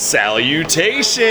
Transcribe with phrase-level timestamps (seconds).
[0.00, 1.26] Salutation!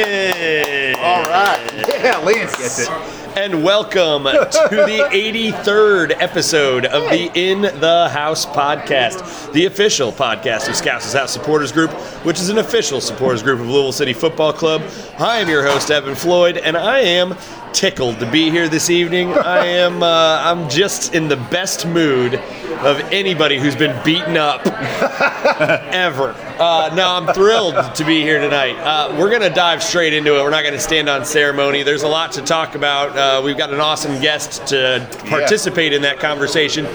[1.00, 1.86] All right.
[1.90, 2.90] Yeah, Lance gets it.
[3.36, 10.70] And welcome to the 83rd episode of the In the House podcast, the official podcast
[10.70, 11.90] of Scouse House Supporters Group,
[12.24, 14.84] which is an official supporters group of Louisville City Football Club.
[15.18, 17.36] I am your host, Evan Floyd, and I am
[17.74, 19.32] tickled to be here this evening.
[19.34, 24.66] I am uh, I'm just in the best mood of anybody who's been beaten up
[25.92, 26.36] ever.
[26.60, 28.78] Uh, no, I'm thrilled to be here tonight.
[28.78, 30.44] Uh, we're to dive straight into it.
[30.44, 31.84] We're not to stand on ceremony.
[31.84, 33.18] There's a lot to talk about.
[33.18, 36.86] Uh, we've got an awesome guest to participate in that conversation,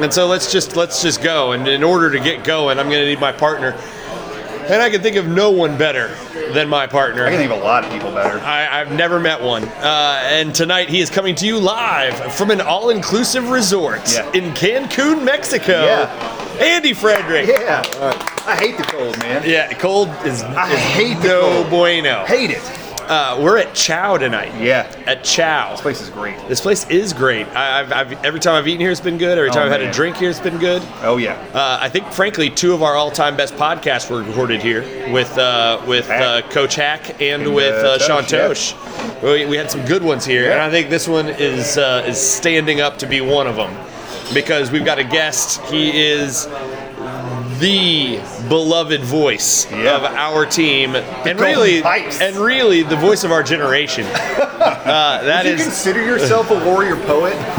[0.00, 1.52] and so let's just let's just go.
[1.52, 3.78] And in order to get going, I'm to need my partner.
[4.66, 6.14] And I can think of no one better
[6.52, 7.26] than my partner.
[7.26, 8.38] I can think of a lot of people better.
[8.40, 9.64] I, I've never met one.
[9.64, 14.30] Uh, and tonight he is coming to you live from an all inclusive resort Yeah.
[14.32, 15.84] in Cancun, Mexico.
[15.84, 16.40] Yeah.
[16.60, 17.48] Andy Frederick.
[17.48, 17.82] Yeah.
[18.46, 19.42] I hate the cold, man.
[19.44, 21.70] Yeah, cold is, I is hate the no cold.
[21.70, 22.24] bueno.
[22.26, 22.62] Hate it.
[23.08, 24.52] Uh, we're at Chow tonight.
[24.60, 24.90] Yeah.
[25.06, 25.72] At Chow.
[25.72, 26.48] This place is great.
[26.48, 27.46] This place is great.
[27.48, 29.36] I, I've, I've, every time I've eaten here, it's been good.
[29.38, 30.82] Every time Oh, I've had a drink here, it's been good.
[31.02, 31.34] Oh yeah.
[31.52, 35.82] Uh, I think, frankly, two of our all-time best podcasts were recorded here with uh,
[35.86, 36.50] with uh, Hack.
[36.50, 39.22] Coach Hack and, And, with uh, uh, Sean Totsch, Totsch.
[39.22, 42.18] We, we had some good ones here, and I think this one is uh, is
[42.20, 43.74] standing up to be one of them
[44.32, 45.60] because we've got a guest.
[45.66, 46.46] He is
[47.58, 49.96] the beloved voice Yeah.
[49.96, 52.20] of our team, and really, Pipes.
[52.20, 54.06] and really the voice of our generation.
[54.64, 57.34] Uh, that Do you is consider yourself a warrior poet?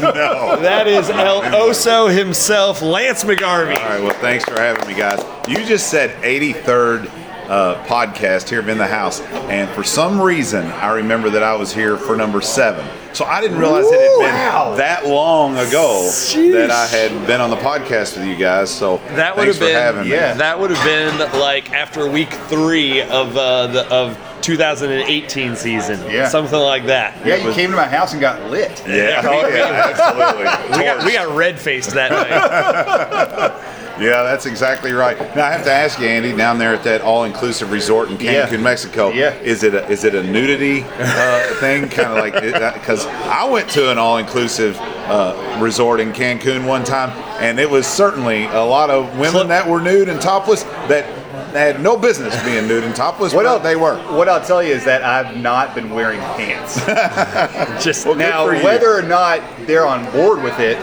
[0.00, 0.56] No.
[0.60, 3.76] That is El Oso himself, Lance McGarvey.
[3.78, 5.24] All right, well, thanks for having me, guys.
[5.48, 7.08] You just said 83rd
[7.48, 11.72] uh, podcast here in the house, and for some reason, I remember that I was
[11.72, 12.86] here for number seven.
[13.12, 14.74] So I didn't realize it had been Wow.
[14.76, 16.52] that long ago Sheesh.
[16.52, 18.70] that I had been on the podcast with you guys.
[18.70, 20.16] So That would have for having been me.
[20.16, 20.34] yeah.
[20.34, 26.00] That would have been like after week three of uh, the of 2018 season.
[26.10, 26.26] Yeah.
[26.28, 27.14] something like that.
[27.24, 28.82] yeah, you came to my house and got lit.
[28.88, 30.78] Yeah, oh, yeah, absolutely.
[30.78, 33.52] We got we got red faced that night.
[34.00, 35.18] Yeah, that's exactly right.
[35.36, 38.46] Now I have to ask you, Andy, down there at that all-inclusive resort in Yeah.
[38.46, 39.34] Cancun, Mexico, Yeah.
[39.40, 41.88] is it a, is it a nudity uh, thing?
[41.88, 42.34] Kind of like
[42.74, 47.10] because I went to an all-inclusive uh, resort in Cancun one time,
[47.40, 51.04] and it was certainly a lot of women that were nude and topless that
[51.52, 53.62] had no business being nude and topless, What but else?
[53.62, 53.96] they were.
[54.16, 56.76] What I'll tell you is that I've not been wearing pants.
[57.84, 60.78] Just Well, now, whether or not they're on board with it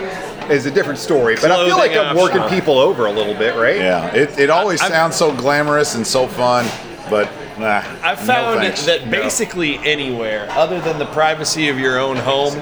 [0.49, 1.35] is a different story.
[1.35, 2.49] But I feel like I'm working optional.
[2.59, 3.77] people over a little bit, right?
[3.77, 6.65] Yeah, it, it always I've- sounds so glamorous and so fun,
[7.09, 8.85] but nah, I've no found thanks.
[8.85, 9.11] that No.
[9.11, 12.53] basically anywhere, other than the privacy of your own home,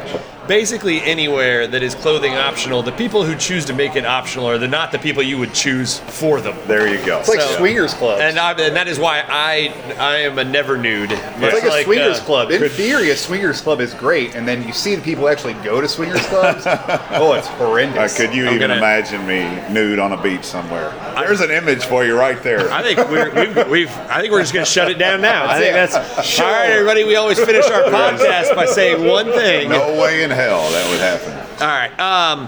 [0.47, 4.57] basically anywhere that is clothing optional, the people who choose to make it optional are
[4.57, 6.55] the, not the people you would choose for them.
[6.67, 7.19] There you go.
[7.19, 8.21] It's like So- swingers clubs.
[8.21, 11.11] And, I, and that is why I I am a never nude.
[11.11, 12.51] It's like a swingers uh, club.
[12.51, 15.81] In theory, a swingers club is great, and then you see the people actually go
[15.81, 16.63] to swingers clubs.
[16.67, 18.15] oh, it's Uh, horrendous.
[18.17, 19.43] could you I'm even gonna- imagine me
[19.73, 20.91] nude on a beach somewhere?
[21.15, 22.71] There's an image for you right there.
[22.71, 23.97] I think we're, we've, we've.
[24.09, 25.47] I think we're just going to shut it down now.
[25.49, 26.43] I think That's that's it.
[26.43, 27.03] all right, everybody.
[27.03, 29.69] We always finish our podcast by saying one thing.
[29.69, 31.33] No way in hell that would happen.
[31.61, 31.99] All right.
[31.99, 32.47] Um,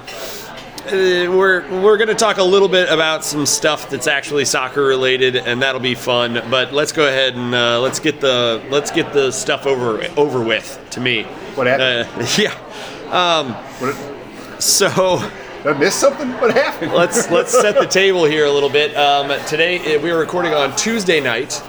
[0.86, 0.92] uh,
[1.36, 5.36] we're we're going to talk a little bit about some stuff that's actually soccer related,
[5.36, 6.42] and that'll be fun.
[6.50, 10.42] But let's go ahead and uh, let's get the let's get the stuff over over
[10.42, 10.80] with.
[10.92, 11.24] To me,
[11.56, 12.08] What happened?
[12.22, 12.56] Uh, yeah.
[13.12, 13.56] Um,
[14.60, 15.30] so.
[15.64, 16.30] Did I miss something?
[16.40, 16.94] What happened?
[16.94, 18.96] let's let's set the table here a little bit.
[18.96, 21.62] Um, today uh, we are recording on Tuesday night,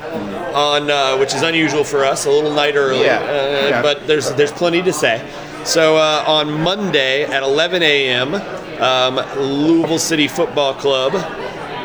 [0.54, 3.02] on uh, which is unusual for us, a little night early.
[3.02, 3.82] Yeah, Uh, yeah.
[3.82, 5.18] But there's there's plenty to say.
[5.64, 8.34] So uh, on Monday at 11 a.m.,
[8.80, 11.12] um, Louisville City Football Club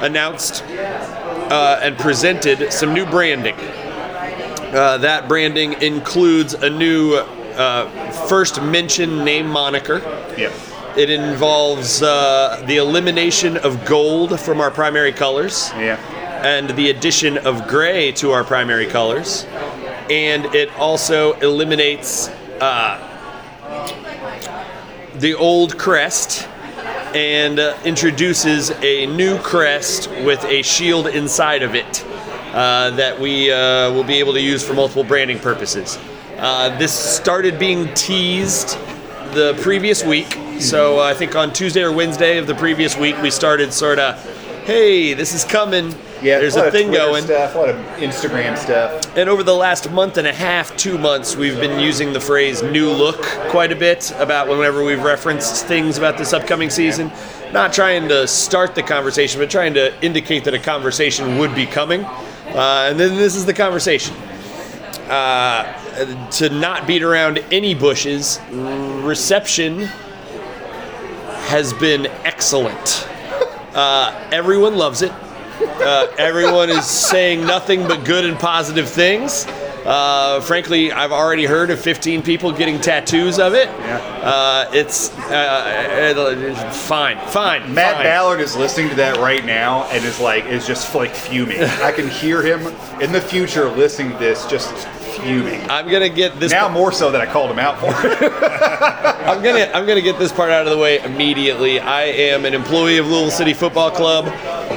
[0.01, 3.55] announced uh, and presented some new branding.
[3.55, 9.99] Uh, that branding includes a new uh, first mention name moniker.
[10.37, 10.51] yeah.
[10.97, 15.97] It involves uh, the elimination of gold from our primary colors Yeah.
[16.45, 19.45] and the addition of gray to our primary colors.
[20.09, 22.29] And it also eliminates
[22.61, 23.15] uh,
[25.20, 26.47] the old crest
[27.14, 32.03] and uh, introduces a new crest with a shield inside of it
[32.53, 35.97] uh, that we uh, will be able to use for multiple branding purposes.
[36.38, 38.78] Uh, this started being teased
[39.34, 40.38] the previous week.
[40.59, 44.00] So uh, I think on Tuesday or Wednesday of the previous week, we started sort
[44.00, 44.22] of,
[44.66, 45.96] hey, this is coming.
[46.25, 47.23] Yeah, there's a, a thing Twitter going.
[47.23, 49.16] Stuff, a lot of Instagram stuff.
[49.16, 52.63] And over the last month and a half, two months, we've been using the phrase
[52.63, 57.11] new look quite a bit about whenever we've referenced things about this upcoming season.
[57.53, 61.67] Not trying to start the conversation, but trying to indicate that a conversation would be
[61.67, 62.03] coming.
[62.03, 64.16] Uh, and then this is the conversation.
[65.07, 69.81] Uh, to not beat around any bushes, reception
[71.45, 73.07] has been excellent.
[73.75, 75.11] Uh, everyone loves it.
[75.61, 79.46] Uh, everyone is saying nothing but good and positive things.
[79.85, 83.69] Uh, frankly, I've already heard of 15 people getting tattoos of it.
[83.69, 87.72] Uh, it's uh, fine, fine.
[87.72, 88.03] Matt fine.
[88.03, 91.61] Ballard is listening to that right now and is like is just like fuming.
[91.61, 92.61] I can hear him
[92.99, 94.73] in the future listening to this just
[95.16, 95.61] fuming.
[95.69, 96.52] I'm gonna get this.
[96.52, 98.34] Now more so that I called him out for it.
[99.25, 101.79] I'm gonna I'm gonna get this part out of the way immediately.
[101.79, 104.25] I am an employee of Louisville City Football Club.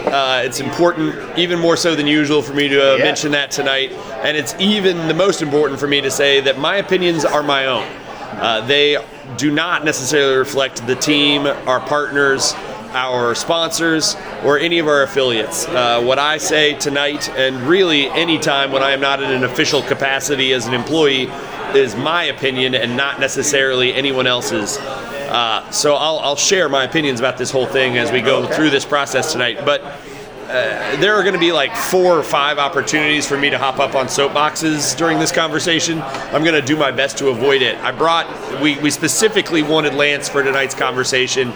[0.07, 3.05] Uh, it's important, even more so than usual, for me to uh, Yeah.
[3.05, 3.93] mention that tonight.
[4.23, 7.67] And it's even the most important for me to say that my opinions are my
[7.67, 7.87] own.
[8.41, 8.97] Uh, they
[9.37, 12.55] do not necessarily reflect the team, our partners,
[12.93, 15.67] our sponsors, or any of our affiliates.
[15.67, 19.45] Uh, what I say tonight, and really any time when I am not in an
[19.45, 21.31] official capacity as an employee,
[21.75, 24.79] is my opinion and not necessarily anyone else's.
[25.29, 28.71] Uh, so I'll, I'll share my opinions about this whole thing as we go through
[28.71, 29.65] this process tonight.
[29.65, 33.59] But uh, there are going to be like four or five opportunities for me to
[33.59, 36.01] hop up on soapboxes during this conversation.
[36.01, 37.77] I'm going to do my best to avoid it.
[37.79, 38.27] I brought,
[38.63, 41.51] we, we specifically wanted Lance for tonight's conversation,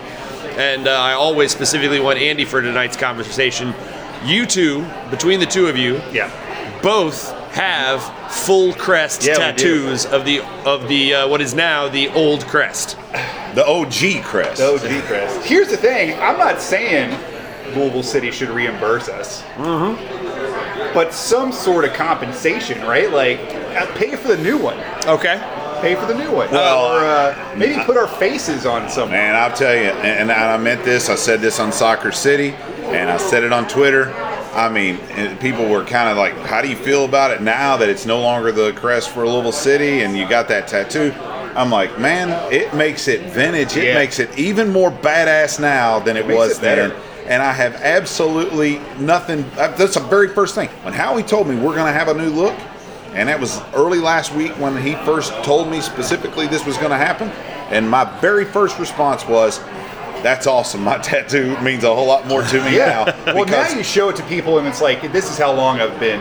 [0.59, 3.75] and uh, I always specifically want Andy for tonight's conversation.
[4.25, 6.31] You two, between the two of you, yeah.
[6.83, 8.03] both have
[8.33, 12.97] full crest Yeah, tattoos of the of the uh, what is now the old crest.
[13.55, 14.59] The OG crest.
[14.59, 15.45] Those deep crest.
[15.47, 16.19] Here's the thing.
[16.19, 17.11] I'm not saying
[17.75, 19.43] Louisville City should reimburse us.
[19.57, 20.95] Mm-hmm.
[20.95, 23.11] But some sort of compensation, right?
[23.11, 24.79] Like, uh, pay for the new one.
[25.07, 25.39] Okay.
[25.81, 26.51] Pay for the new one.
[26.51, 29.11] Well, or uh, maybe put our faces on some.
[29.11, 31.09] Man, I'll tell you, and, and I meant this.
[31.09, 32.53] I said this on Soccer City,
[32.85, 34.11] and I said it on Twitter.
[34.55, 34.99] I mean,
[35.39, 38.21] people were kind of like, "How do you feel about it now that it's no
[38.21, 41.13] longer the crest for Louisville City and you got that tattoo?"
[41.55, 43.77] I'm like, man, it makes it vintage.
[43.77, 43.95] It Yeah.
[43.95, 46.89] makes it even more badass now than it Makes was it better.
[46.89, 46.97] then.
[47.29, 49.45] And I have absolutely nothing.
[49.59, 50.71] uh, That's the very first thing.
[50.83, 52.55] When Howie told me we're going to have a new look,
[53.15, 56.91] and that was early last week when he first told me specifically this was going
[56.91, 57.31] to happen.
[57.71, 59.61] And my very first response was,
[60.23, 60.83] "That's awesome.
[60.83, 63.15] My tattoo means a whole lot more to me Yeah.
[63.27, 65.81] now." well, now you show it to people, and it's like, this is how long
[65.81, 66.21] I've been.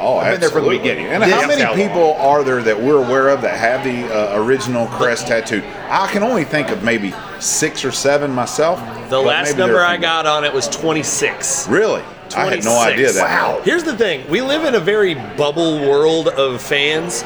[0.00, 1.06] Oh, I've been there from the beginning.
[1.06, 3.82] And This how is many how people are there that we're aware of that have
[3.82, 5.60] the uh, original crest tattoo?
[5.90, 8.78] I can only think of maybe six or seven myself.
[9.10, 11.66] The last number I got on it was 26.
[11.68, 12.02] Really?
[12.36, 13.22] I had no idea that.
[13.22, 13.60] Wow.
[13.64, 17.24] Here's the thing we live in a very bubble world of fans,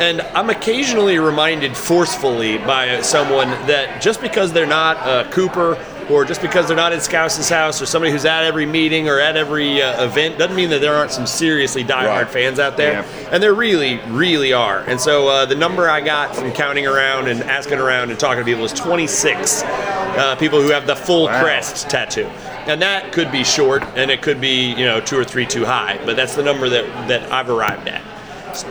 [0.00, 5.78] and I'm occasionally reminded forcefully by someone that just because they're not a Cooper
[6.10, 9.18] or just because they're not at Scouse's house or somebody who's at every meeting or
[9.18, 12.28] at every uh, event doesn't mean that there aren't some seriously diehard Right.
[12.28, 12.92] fans out there.
[12.92, 13.28] Yeah.
[13.32, 14.80] And there really, really are.
[14.80, 18.40] And so uh, the number I got from counting around and asking around and talking
[18.40, 21.40] to people is 26 uh, people who have the full Wow.
[21.42, 22.26] crest tattoo.
[22.66, 25.64] And that could be short and it could be, you know, two or three too
[25.64, 28.02] high, but that's the number that, that I've arrived at.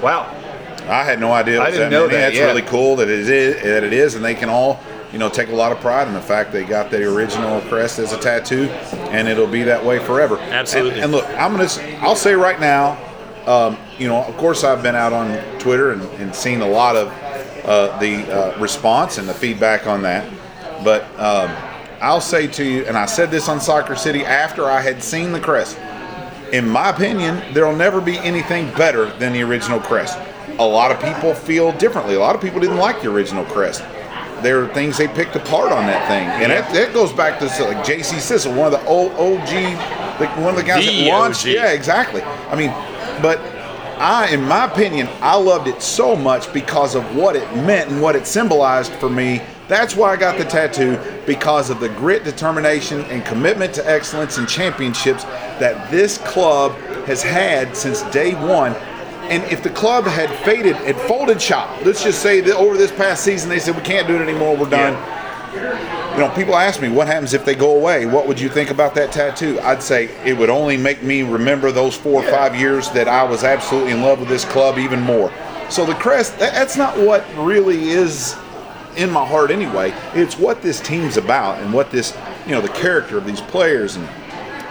[0.04, 0.31] Wow.
[0.88, 1.62] I had no idea.
[1.62, 2.18] I didn't that know many.
[2.18, 2.45] that, That's yeah.
[2.45, 4.80] really cool that it is that it is, and they can all,
[5.12, 8.00] you know, take a lot of pride in the fact they got the original crest
[8.00, 8.69] as a tattoo,
[9.12, 10.38] and it'll be that way forever.
[10.38, 10.95] Absolutely.
[10.95, 11.69] And, and look, I'm gonna.
[12.01, 12.97] I'll say right now,
[13.45, 16.95] um, you know, of course, I've been out on Twitter and, and seen a lot
[16.95, 17.07] of
[17.66, 20.31] uh, the uh, response and the feedback on that,
[20.83, 21.56] but um,
[22.02, 25.31] I'll say to you, and I said this on Soccer City after I had seen
[25.31, 25.78] the crest
[26.54, 30.19] in my opinion, there'll never be anything better than the original crest.
[30.60, 32.16] A lot of people feel differently.
[32.16, 33.81] A lot of people didn't like the original crest.
[34.42, 37.45] There are things they picked apart on that thing, and that, that goes back to
[37.64, 38.18] like J.C.
[38.18, 39.48] Sissel, one of the old OG,
[40.19, 41.45] the, one of the guys The that launched.
[41.45, 41.54] OG.
[41.54, 42.22] Yeah, exactly.
[42.22, 42.69] I mean,
[43.22, 43.40] but
[43.98, 48.02] I, in my opinion, I loved it so much because of what it meant and
[48.02, 49.42] what it symbolized for me.
[49.69, 54.38] That's why I got the tattoo because of the grit, determination, and commitment to excellence
[54.38, 56.74] and championships that this club
[57.06, 58.76] has had since day one.
[59.30, 62.92] And if the club had faded, had folded shop, let's just say that over this
[62.92, 64.94] past season they said we can't do it anymore, we're done.
[66.13, 68.06] You know, people ask me what happens if they go away.
[68.06, 69.59] What would you think about that tattoo?
[69.61, 73.23] I'd say it would only make me remember those four or five years that I
[73.23, 75.31] was absolutely in love with this club even more.
[75.69, 78.35] So the crest, that's not what really is
[78.95, 79.94] in my heart anyway.
[80.13, 82.15] It's what this team's about and what this,
[82.45, 84.07] you know, the character of these players and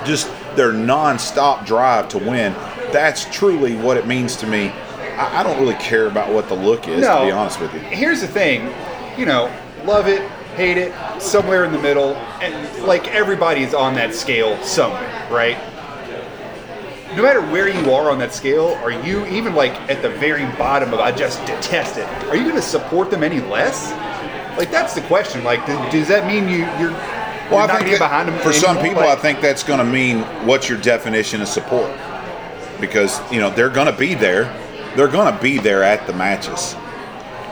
[0.06, 2.54] just their non-stop drive to win.
[2.92, 4.68] That's truly what it means to me.
[4.68, 7.72] I, I don't really care about what the look is, no, to be honest with
[7.74, 7.80] you.
[7.80, 8.72] Here's the thing,
[9.18, 9.52] you know,
[9.84, 10.22] love it,
[10.56, 15.58] hate it, somewhere in the middle, and like everybody's on that scale somewhere, right?
[17.16, 20.46] No matter where you are on that scale, are you even like at the very
[20.56, 22.06] bottom of I just detest it?
[22.28, 23.90] Are you going to support them any less?
[24.56, 25.44] Like that's the question.
[25.44, 26.90] Like, does, does that mean you you're
[27.50, 29.02] Well, I think that behind them for some anymore?
[29.02, 31.90] people, I think that's going to mean what's your definition of support,
[32.82, 34.44] because you know they're going to be there,
[34.94, 36.76] they're going to be there at the matches.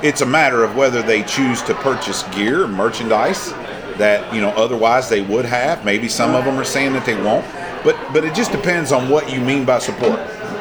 [0.02, 3.52] It's a matter of whether they choose to purchase gear, merchandise
[3.96, 5.84] that you know otherwise they would have.
[5.84, 7.46] Maybe some of them are saying that they won't,
[7.82, 10.18] but but it just depends on what you mean by support.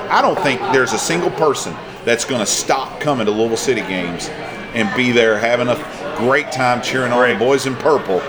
[0.09, 3.81] I don't think there's a single person that's going to stop coming to Louisville City
[3.81, 4.29] games
[4.73, 8.21] and be there having a great time cheering on the boys in purple.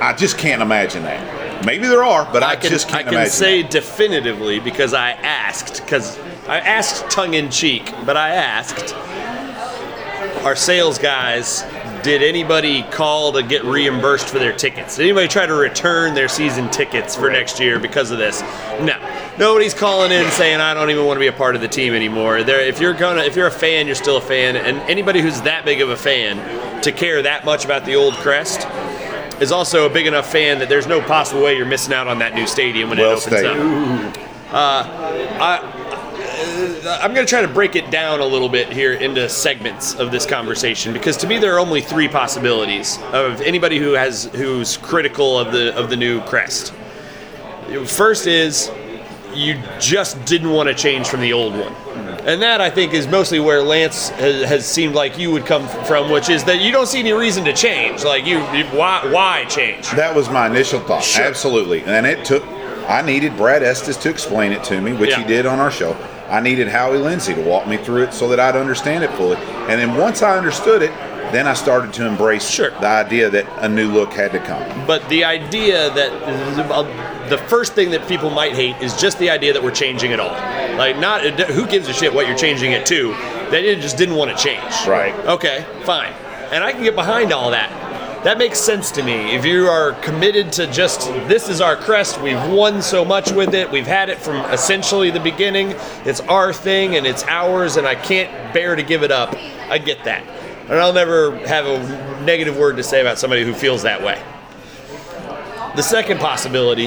[0.00, 1.39] I just can't imagine that.
[1.64, 3.32] Maybe there are, but I, I can, just can't can imagine.
[3.32, 8.94] say definitively because I asked, because I asked tongue in cheek, but I asked
[10.44, 11.64] our sales guys,
[12.02, 14.96] did anybody call to get reimbursed for their tickets?
[14.96, 18.40] Did anybody try to return their season tickets for next year because of this?
[18.80, 18.96] No.
[19.38, 21.92] Nobody's calling in saying I don't even want to be a part of the team
[21.94, 22.42] anymore.
[22.42, 25.40] There, if you're gonna, if you're a fan, you're still a fan, and anybody who's
[25.42, 28.66] that big of a fan to care that much about the old crest
[29.40, 32.18] is also a big enough fan that there's no possible way you're missing out on
[32.18, 34.26] that new stadium when Well it opens stated.
[34.52, 35.80] Uh, up.
[37.02, 40.10] I'm going to try to break it down a little bit here into segments of
[40.10, 44.76] this conversation because to me there are only three possibilities of anybody who has who's
[44.78, 46.72] critical of the of the new crest.
[47.86, 48.70] First is
[49.34, 51.74] you just didn't want to change from the old one.
[52.24, 55.66] And that I think is mostly where Lance has, has seemed like you would come
[55.86, 58.04] from, which is that you don't see any reason to change.
[58.04, 59.90] Like you, you why why change?
[59.92, 61.02] That was my initial thought.
[61.02, 61.24] Sure.
[61.24, 61.82] Absolutely.
[61.84, 62.44] And it took,
[62.88, 65.96] I needed Brad Estes to explain it to me, which he did on our show.
[66.28, 69.36] I needed Howie Lindsay to walk me through it so that I'd understand it fully.
[69.36, 70.92] And then once I understood it,
[71.32, 72.70] then I started to embrace Sure.
[72.70, 74.86] the idea that a new look had to come.
[74.86, 76.10] But the idea that
[76.70, 80.10] uh, the first thing that people might hate is just the idea that we're changing
[80.10, 80.32] it all.
[80.76, 83.14] Like, not who gives a shit what you're changing it to?
[83.50, 84.86] They didn't- just didn't want to change.
[84.86, 85.14] Right.
[85.26, 86.12] Okay, fine.
[86.52, 87.70] And I can get behind all that.
[88.24, 89.34] That makes sense to me.
[89.34, 93.54] If you are committed to just this is our crest, we've won so much with
[93.54, 97.86] it, we've had it from essentially the beginning, it's our thing and it's ours, and
[97.86, 99.34] I can't bear to give it up.
[99.70, 100.22] I get that.
[100.70, 104.22] And I'll never have a negative word to say about somebody who feels that way.
[105.74, 106.86] The second possibility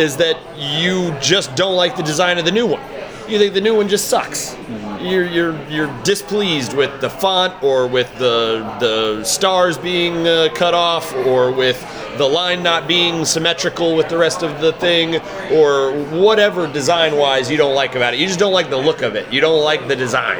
[0.00, 2.82] is that you just don't like the design of the new one.
[3.28, 4.56] You think the new one just sucks.
[5.00, 10.72] You're, you're, you're displeased with the font or with the, the stars being uh, cut
[10.72, 11.80] off or with
[12.16, 15.16] the line not being symmetrical with the rest of the thing
[15.50, 18.20] or whatever design wise you don't like about it.
[18.20, 19.32] You just don't like the look of it.
[19.32, 20.38] You don't like the design.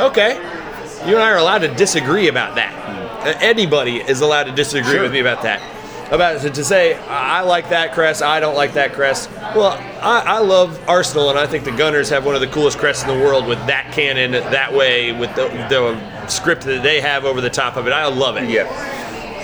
[0.00, 0.61] Okay.
[1.06, 2.72] You and I are allowed to disagree about that.
[3.26, 5.02] Uh, Anybody is allowed to disagree Sure.
[5.02, 5.60] with me about that
[6.12, 9.30] about to, to say I like that crest, I don't like that crest.
[9.56, 12.78] Well, I, I love Arsenal, and I think the Gunners have one of the coolest
[12.78, 17.00] crests in the world with that cannon that way with the, the script that they
[17.00, 17.94] have over the top of it.
[17.94, 18.50] I love it.
[18.50, 18.64] Yeah.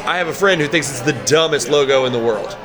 [0.06, 2.56] I have a friend who thinks it's the dumbest logo in the world.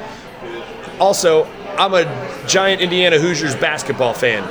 [0.99, 1.45] Also,
[1.77, 2.03] I'm a
[2.45, 4.43] giant Indiana Hoosiers basketball fan.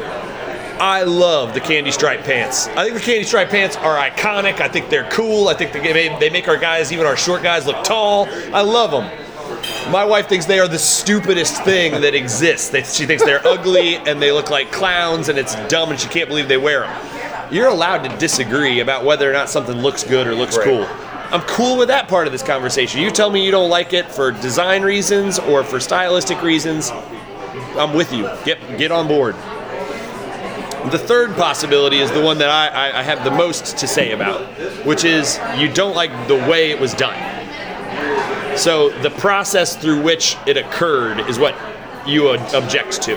[0.82, 2.66] I love the candy stripe pants.
[2.66, 4.60] I think the candy stripe pants are iconic.
[4.60, 5.46] I think they're cool.
[5.46, 8.26] I think they they make our guys, even our short guys, look tall.
[8.52, 9.08] I love them.
[9.92, 12.70] My wife thinks they are the stupidest thing that exists.
[12.70, 16.08] They, she thinks they're ugly and they look like clowns and it's dumb and she
[16.08, 17.54] can't believe they wear them.
[17.54, 20.66] You're allowed to disagree about whether or not something looks good or looks Right.
[20.66, 20.84] cool.
[21.30, 23.00] I'm cool with that part of this conversation.
[23.02, 26.90] You tell me you don't like it for design reasons or for stylistic reasons.
[27.78, 28.28] I'm with you.
[28.44, 29.36] Get get on board.
[30.90, 34.12] The third possibility is the one that I, I, I have the most to say
[34.12, 34.40] about,
[34.84, 37.16] which is you don't like the way it was done.
[38.58, 41.54] So the process through which it occurred is what
[42.06, 43.16] you object to.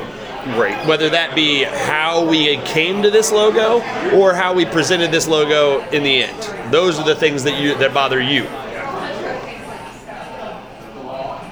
[0.55, 0.85] Right.
[0.85, 3.77] Whether that be how we came to this logo
[4.15, 6.71] or how we presented this logo in the end.
[6.71, 8.45] Those are the things that you that bother you.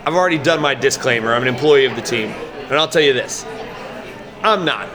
[0.05, 1.33] I've already done my disclaimer.
[1.33, 2.29] I'm an employee of the team.
[2.29, 3.45] And I'll tell you this.
[4.43, 4.87] I'm not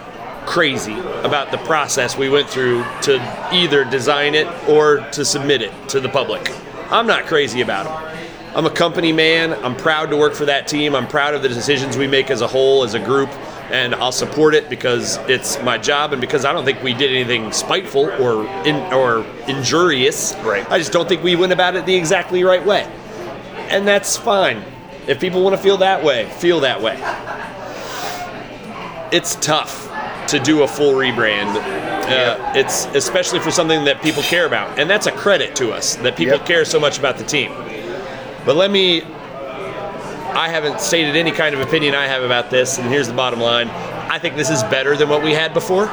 [0.48, 3.20] crazy about the process we went through to
[3.52, 6.50] either design it or to submit it to the public.
[6.90, 8.56] I'm not crazy about them.
[8.56, 9.52] I'm a company man.
[9.62, 10.94] I'm proud to work for that team.
[10.94, 13.28] I'm proud of the decisions we make as a whole, as a group,
[13.70, 17.10] and I'll support it because it's my job and because I don't think we did
[17.10, 20.34] anything spiteful or in, or injurious.
[20.36, 20.68] Right.
[20.70, 22.90] I just don't think we went about it the exactly right way,
[23.68, 24.64] and that's fine.
[25.06, 26.94] If people want to feel that way, feel that way.
[29.12, 29.87] it's tough
[30.28, 31.56] to do a full rebrand.
[31.56, 35.96] Uh, It's especially for something that people care about, and that's a credit to us
[35.96, 36.46] that people Yep.
[36.46, 37.52] care so much about the team.
[38.46, 39.02] But let me.
[40.34, 43.40] I haven't stated any kind of opinion I have about this, and here's the bottom
[43.40, 43.68] line.
[44.10, 45.88] I think this is better than what we had before.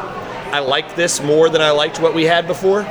[0.51, 2.85] I like this more than I liked what we had before.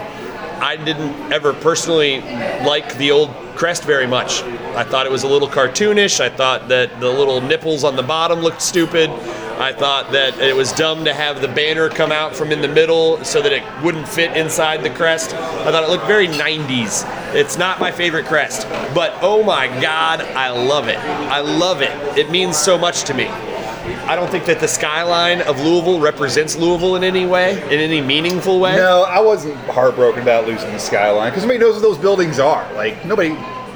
[0.61, 2.21] I didn't ever personally
[2.65, 4.43] like the old crest very much.
[4.75, 6.21] I thought it was a little cartoonish.
[6.21, 9.11] I thought that the little nipples on the bottom looked stupid.
[9.59, 12.69] I thought that it was dumb to have the banner come out from in the
[12.69, 15.35] middle so that it wouldn't fit inside the crest.
[15.35, 17.05] I thought it looked very 90s.
[17.35, 20.99] It's not my favorite crest, but oh my god, I love it.
[20.99, 21.93] I love it.
[22.19, 23.27] It means so much to me.
[23.27, 28.01] I don't think that the skyline of Louisville represents Louisville in any way, in any
[28.01, 28.77] meaningful way.
[28.77, 32.71] No, I wasn't heartbroken about losing the skyline because nobody knows what those buildings are.
[32.73, 33.31] Like nobody,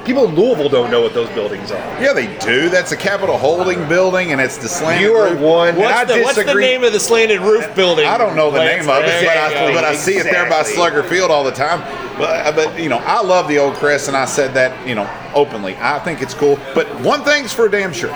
[0.09, 1.77] people in Louisville don't know what those buildings are.
[2.01, 2.67] Yeah, they do.
[2.67, 5.39] That's the Capital Holding Building, and it's the slanted You are roof.
[5.39, 5.67] one.
[5.69, 8.07] and I What's the, what's the name of the slanted roof building?
[8.07, 8.87] I don't know the Lance?
[8.87, 9.71] name of it, but I, go.
[9.75, 11.81] but I see it there by Slugger Field all the time.
[12.17, 14.95] But, uh, but you know, I love the old crest, and I said that you
[14.95, 15.77] know openly.
[15.77, 16.57] I think it's cool.
[16.73, 18.11] But one thing's for damn sure,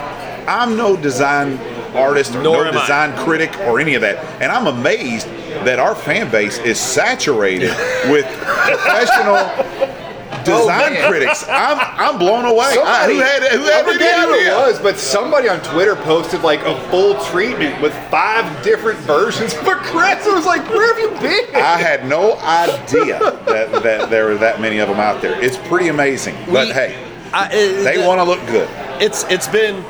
[0.48, 1.60] I'm no design
[1.96, 2.82] artist or Nor no am I.
[2.82, 5.28] design critic or any of that, and I'm amazed
[5.64, 7.70] that our fan base is saturated
[8.10, 10.00] with professional.
[10.46, 11.10] Design man.
[11.10, 12.66] critics, I'm I'm blown away.
[12.66, 15.96] I- Somebody, who had who had any forget who it was, but somebody on Twitter
[15.96, 20.28] posted like a full treatment with five different versions of a crest.
[20.28, 21.56] I was like, where have you been?
[21.56, 25.42] I had no idea that, that there were that many of them out there.
[25.44, 26.36] It's pretty amazing.
[26.52, 26.98] But We- hey,
[27.34, 28.70] I- uh, they the- want to look good.
[29.02, 29.84] It's it's been,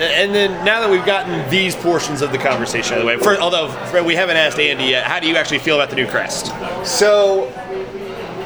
[0.00, 3.16] and then now that we've gotten these portions of the conversation out of the way,
[3.18, 3.68] for, although
[4.02, 6.52] we haven't asked Andy yet, how do you actually feel about the new crest?
[6.84, 7.52] So,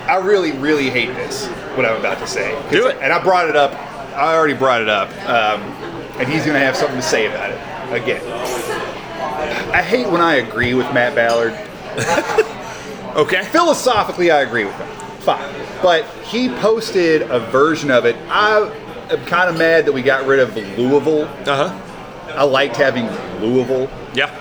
[0.07, 1.47] I really, really hate this.
[1.77, 2.51] What I'm about to say.
[2.71, 2.99] Do it.
[3.01, 3.73] And I brought it up.
[4.17, 5.61] I already brought it up, um,
[6.21, 8.23] and he's going to have something to say about it again.
[9.73, 11.53] I hate when I agree with Matt Ballard.
[13.15, 13.45] Okay.
[13.45, 14.89] Philosophically, I agree with him.
[15.21, 15.55] Fine.
[15.81, 18.17] But he posted a version of it.
[18.29, 18.59] I
[19.09, 21.23] am kind of mad that we got rid of Louisville.
[21.49, 22.35] Uh huh.
[22.37, 23.07] I liked having
[23.41, 23.89] Louisville.
[24.15, 24.37] Yeah.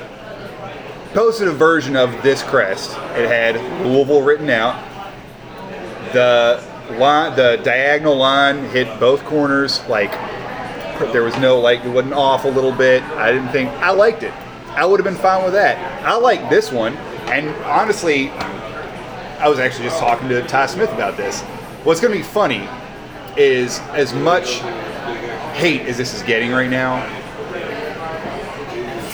[1.14, 2.92] Posted a version of this crest.
[3.16, 3.56] It had
[3.86, 4.74] Louisville written out.
[6.14, 6.64] The
[7.00, 9.82] line, the diagonal line hit both corners.
[9.88, 10.12] Like
[11.12, 13.04] there was no like it wasn't off a little bit.
[13.04, 14.34] I didn't think I liked it.
[14.70, 16.06] I would have been fine with that.
[16.06, 16.96] I like this one,
[17.28, 21.42] and honestly, I was actually just talking to Ty Smith about this.
[21.84, 22.68] What's going to be funny
[23.38, 24.60] is as much
[25.54, 27.06] hate as this is getting right now.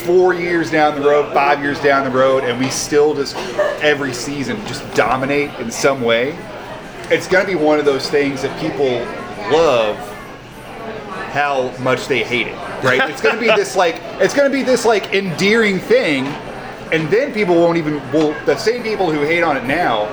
[0.05, 3.35] Four years down the road, five years down the road, and we still just
[3.81, 6.37] every season just dominate in some way.
[7.11, 8.99] It's going to be one of those things that people
[9.55, 9.97] love
[11.31, 13.09] how much they hate it, right?
[13.09, 16.25] it's going to be this like it's going to be this like endearing thing,
[16.91, 20.07] and then people won't even will the same people who hate on it now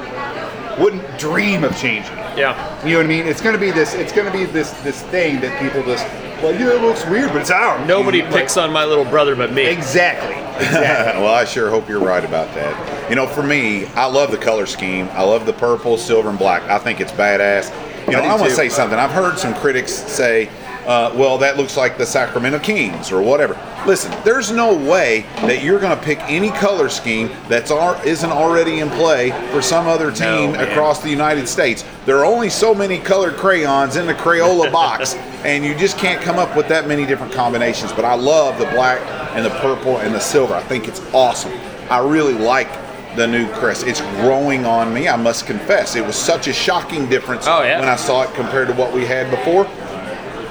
[0.78, 2.38] wouldn't dream of changing it.
[2.38, 2.84] Yeah.
[2.84, 3.26] You know what I mean?
[3.26, 3.94] It's going to be this.
[3.94, 6.06] It's going to be this this thing that people just
[6.42, 7.86] well, yeah, it looks weird, but it's ours.
[7.86, 9.66] Nobody Like, picks on my little brother but me.
[9.66, 10.34] Exactly.
[10.56, 11.22] Exactly.
[11.22, 13.10] well, I sure hope you're right about that.
[13.10, 15.08] You know, for me, I love the color scheme.
[15.12, 16.62] I love the purple, silver, and black.
[16.64, 17.70] I think it's badass.
[18.06, 18.98] You know, I do I, want to say something.
[18.98, 20.48] I've heard some critics say,
[20.86, 23.58] uh, well, that looks like the Sacramento Kings or whatever.
[23.86, 28.30] Listen, there's no way that you're going to pick any color scheme that's ar- isn't
[28.30, 30.68] already in play for some other team man.
[30.70, 31.84] across the United States.
[32.04, 36.22] There are only so many colored crayons in the Crayola box, and you just can't
[36.22, 37.92] come up with that many different combinations.
[37.92, 39.00] But I love the black
[39.36, 40.54] and the purple and the silver.
[40.54, 41.52] I think it's awesome.
[41.90, 42.68] I really like
[43.16, 43.86] the new crest.
[43.86, 45.96] It's growing on me, I must confess.
[45.96, 47.80] It was such a shocking difference Oh, yeah.
[47.80, 49.64] when I saw it compared to what we had before.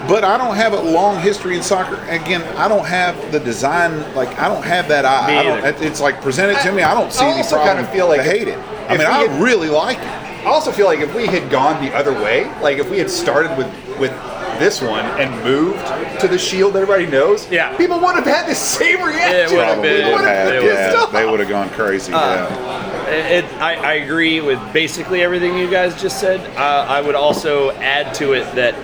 [0.07, 1.95] But I don't have a long history in soccer.
[2.09, 4.13] Again, I don't have the design.
[4.13, 5.27] Like I don't have that eye.
[5.27, 5.83] Me I don't, either.
[5.83, 6.83] it's like presented to me.
[6.83, 7.77] I don't see I any also problem.
[7.77, 8.59] kinda feel like to hate it.
[8.87, 10.03] I mean, I had- really like it.
[10.45, 13.09] I also feel like if we had gone the other way, like if we had
[13.09, 13.67] started with
[13.99, 14.11] with
[14.59, 15.79] this one and moved
[16.19, 17.75] to the shield that everybody knows, Yeah.
[17.77, 19.57] people would have had the same reaction.
[19.57, 20.49] would have been- would People have.
[20.51, 22.11] been Yeah, they would have gone crazy.
[22.11, 23.09] yeah.
[23.09, 26.39] It, I, I agree with basically everything you guys just said.
[26.57, 28.75] Uh, I would also add to it that,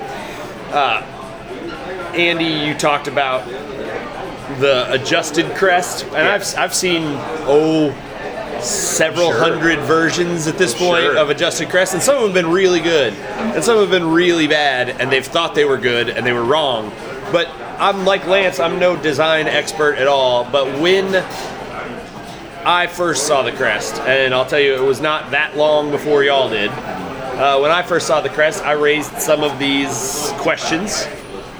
[0.71, 1.01] uh,
[2.15, 3.45] Andy, you talked about
[4.59, 7.03] the adjusted crest, and I've, I've seen,
[7.47, 7.93] oh,
[8.61, 9.39] several Sure.
[9.39, 11.17] hundred versions at this point Sure.
[11.17, 14.09] of adjusted crest, and some of them have been really good, and some have been
[14.11, 16.91] really bad, and they've thought they were good, and they were wrong.
[17.31, 21.23] But I'm like Lance, I'm no design expert at all, but when
[22.63, 26.23] I first saw the crest, and I'll tell you, it was not that long before
[26.23, 26.69] y'all did.
[27.31, 31.07] Uh, when I first saw the crest, I raised some of these questions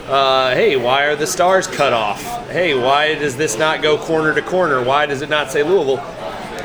[0.07, 2.21] Uh, hey, why are the stars cut off?
[2.49, 4.83] Hey, why does this not go corner to corner?
[4.83, 5.99] Why does it not say Louisville?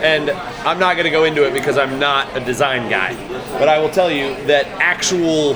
[0.03, 0.31] And
[0.66, 3.14] I'm not going to go into it because I'm not a design guy.
[3.59, 5.53] But I will tell you that actual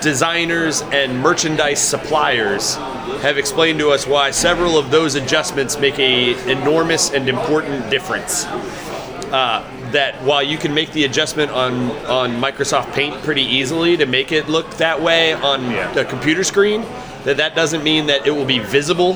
[0.00, 2.76] designers and merchandise suppliers
[3.20, 8.46] have explained to us why several of those adjustments make a enormous and important difference.
[8.46, 14.06] Uh, that while you can make the adjustment on on Microsoft Paint pretty easily to
[14.06, 15.92] make it look that way on Yeah.
[15.92, 16.84] the computer screen,
[17.24, 19.14] that that doesn't mean that it will be visible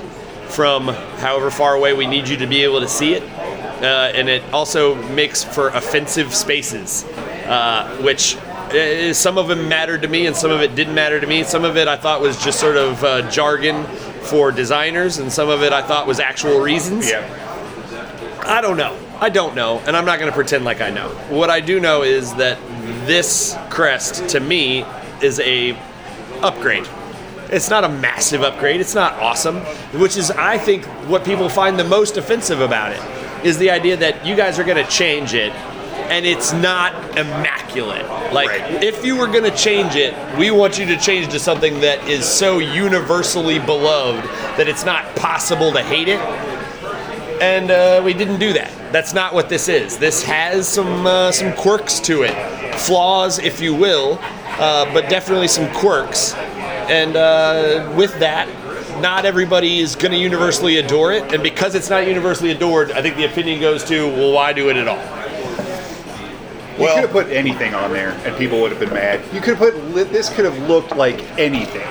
[0.49, 3.23] from however far away we need you to be able to see it.
[3.83, 7.05] Uh, and it also makes for offensive spaces,
[7.47, 11.19] uh, which uh, some of them mattered to me and some of it didn't matter
[11.21, 11.43] to me.
[11.45, 13.85] Some of it I thought was just sort of uh, jargon
[14.23, 17.09] for designers, and some of it I thought was actual reasons.
[17.09, 17.25] Yeah.
[18.45, 18.97] I don't know.
[19.21, 21.09] I don't know, and I'm not going to pretend like I know.
[21.29, 22.59] What I do know is that
[23.07, 24.85] this crest, to me,
[25.23, 25.73] is a
[26.43, 26.89] upgrade.
[27.51, 28.81] It's not a massive upgrade.
[28.81, 29.59] It's not awesome,
[30.01, 33.97] which is, I think, what people find the most offensive about it is the idea
[33.99, 35.53] that you guys are going to change it,
[36.11, 38.07] and it's not immaculate.
[38.33, 38.83] Like, Right.
[38.83, 42.09] if you were going to change it, we want you to change to something that
[42.09, 44.25] is so universally beloved
[44.57, 46.21] that it's not possible to hate it
[47.41, 48.71] and uh, we didn't do that.
[48.93, 49.99] That's not what this is.
[49.99, 52.35] This has some uh, some quirks to it,
[52.79, 56.35] flaws, if you will, uh, but definitely some quirks.
[56.35, 58.49] And uh, with that,
[59.01, 63.01] not everybody is going to universally adore it, and because it's not universally adored, I
[63.01, 64.99] think the opinion goes to, well, why do it at all?
[66.77, 69.21] You Well- could have put anything on there, and people would have been mad.
[69.33, 71.87] You could have put this could have looked like anything.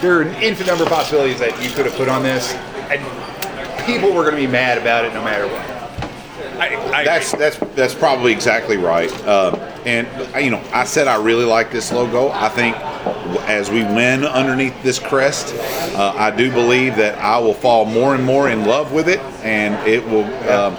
[0.00, 2.52] There are an infinite number of possibilities that you could have put on this,
[2.90, 3.00] and
[3.86, 5.86] people were going to be mad about it no matter what.
[6.60, 9.12] I, I That's that's that's probably exactly right.
[9.26, 12.30] Um, and uh, you know, I said I really like this logo.
[12.30, 12.76] I think
[13.46, 15.54] as we win underneath this crest,
[15.94, 19.20] uh, I do believe that I will fall more and more in love with it,
[19.44, 20.24] and it will.
[20.50, 20.76] Um,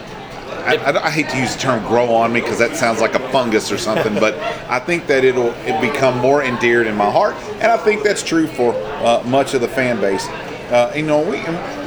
[0.66, 3.14] I, I, I hate to use the term "grow on me" because that sounds like
[3.14, 4.34] a fungus or something, but
[4.70, 8.24] I think that it'll it become more endeared in my heart, and I think that's
[8.24, 10.28] true for uh, much of the fan base.
[10.70, 11.38] Uh, you know, we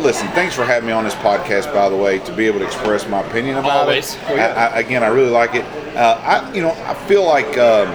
[0.03, 0.27] listen.
[0.29, 3.07] Thanks for having me on this podcast, by the way, to be able to express
[3.09, 4.15] my opinion about Always.
[4.15, 4.21] it.
[4.29, 4.55] Oh, yeah.
[4.73, 5.65] I, I, again, I really like it.
[5.97, 7.89] Uh, I, you know, I feel like, um,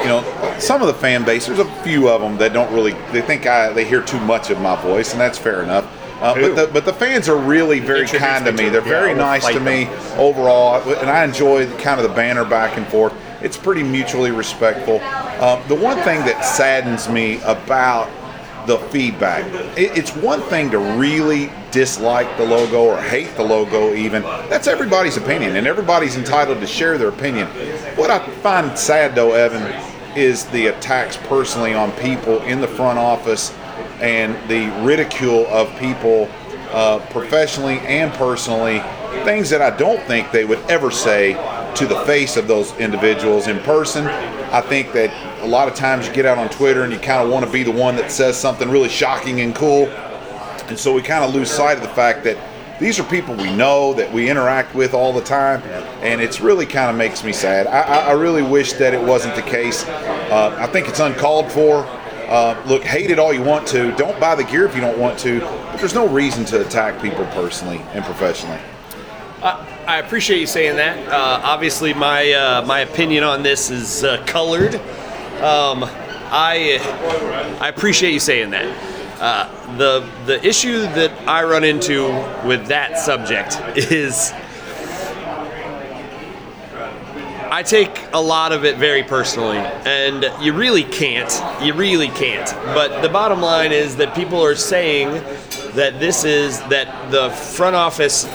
[0.00, 1.46] you know, some of the fan base.
[1.46, 2.92] There's a few of them that don't really.
[3.12, 5.86] They think I they hear too much of my voice, and that's fair enough.
[6.20, 8.68] Uh, but the but the fans are really very Introduce kind to me me.
[8.70, 8.90] They're them.
[8.90, 9.86] very Yeah, I will nice to fight me
[10.20, 13.12] overall, and I enjoy kind of the banner back and forth.
[13.40, 14.98] It's pretty mutually respectful.
[15.00, 18.08] Uh, the one thing that saddens me about
[18.68, 19.44] the feedback.
[19.76, 24.22] It, it's one thing to really dislike the logo or hate the logo, even.
[24.22, 27.48] That's everybody's opinion, and everybody's entitled to share their opinion.
[27.96, 29.62] What I find sad, though, Evan,
[30.16, 33.54] is the attacks personally on people in the front office
[34.00, 36.28] and the ridicule of people
[36.70, 38.80] uh, professionally and personally.
[39.24, 41.32] Things that I don't think they would ever say
[41.74, 44.04] to the face of those individuals in person.
[44.50, 47.22] I think that a lot of times you get out on Twitter and you kind
[47.22, 49.86] of want to be the one that says something really shocking and cool.
[50.68, 52.36] And so we kind of lose sight of the fact that
[52.80, 55.62] these are people we know that we interact with all the time,
[56.00, 57.66] and it's really kind of makes me sad.
[57.66, 59.84] I, I, really wish that it wasn't the case.
[59.84, 61.84] Uh, I think it's uncalled for.
[62.28, 63.90] Uh, look, hate it all you want to.
[63.96, 65.40] Don't buy the gear if you don't want to.
[65.40, 68.60] But there's no reason to attack people personally and professionally.
[69.96, 71.08] Appreciate you saying that.
[71.08, 74.74] Uh, obviously, my uh, my opinion on this is uh, colored.
[75.40, 75.82] Um,
[76.30, 76.78] I
[77.58, 78.66] I appreciate you saying that.
[79.18, 82.08] Uh, the the issue that I run into
[82.46, 84.32] with that subject is
[87.50, 91.32] I take a lot of it very personally, and you really can't.
[91.64, 92.48] You really can't.
[92.74, 95.08] But the bottom line is that people are saying
[95.74, 98.26] that this is that the front office,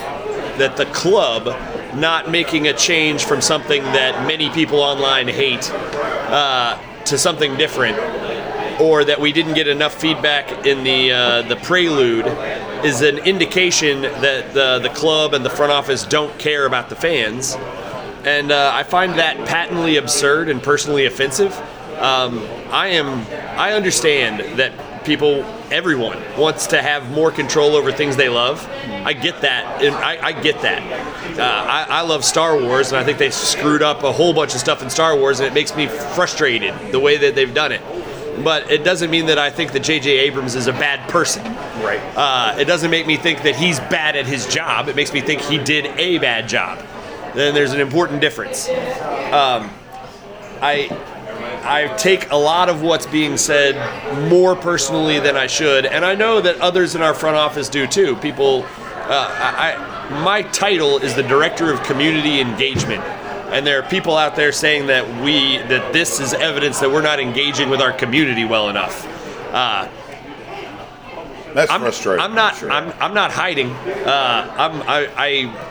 [0.57, 1.45] that the club,
[1.95, 7.97] not making a change from something that many people online hate uh, to something different,
[8.79, 12.27] or that we didn't get enough feedback in the uh, the prelude,
[12.85, 16.95] is an indication that the the club and the front office don't care about the
[16.95, 17.55] fans
[18.25, 21.53] and uh, I find that patently absurd and personally offensive.
[21.99, 22.39] Um,
[22.71, 23.25] I am,
[23.57, 28.65] I understand that people, everyone wants to have more control over things they love.
[28.87, 30.81] I get that, and I, I get that.
[31.37, 34.53] Uh, I, I love Star Wars, and I think they screwed up a whole bunch
[34.53, 37.71] of stuff in Star Wars, and it makes me frustrated the way that they've done
[37.71, 37.81] it.
[38.43, 40.09] But it doesn't mean that I think that J.J.
[40.11, 41.43] Abrams is a bad person.
[41.83, 42.01] Right.
[42.15, 44.89] Uh, it doesn't make me think that he's bad at his job.
[44.89, 46.85] It makes me think he did a bad job.
[47.33, 48.69] Then there's an important difference.
[48.69, 49.71] Um,
[50.61, 50.87] I
[51.63, 53.75] I take a lot of what's being said
[54.29, 57.87] more personally than I should, and I know that others in our front office do
[57.87, 58.15] too.
[58.17, 63.01] People, uh, I, my title is the director of community engagement,
[63.53, 67.01] and there are people out there saying that we that this is evidence that we're
[67.01, 69.05] not engaging with our community well enough.
[69.53, 69.87] Uh,
[71.53, 72.23] That's I'm, frustrating.
[72.23, 72.55] I'm not.
[72.55, 72.71] sure.
[72.71, 73.69] I'm, I'm not hiding.
[73.71, 74.81] Uh, I'm.
[74.83, 75.69] I, I.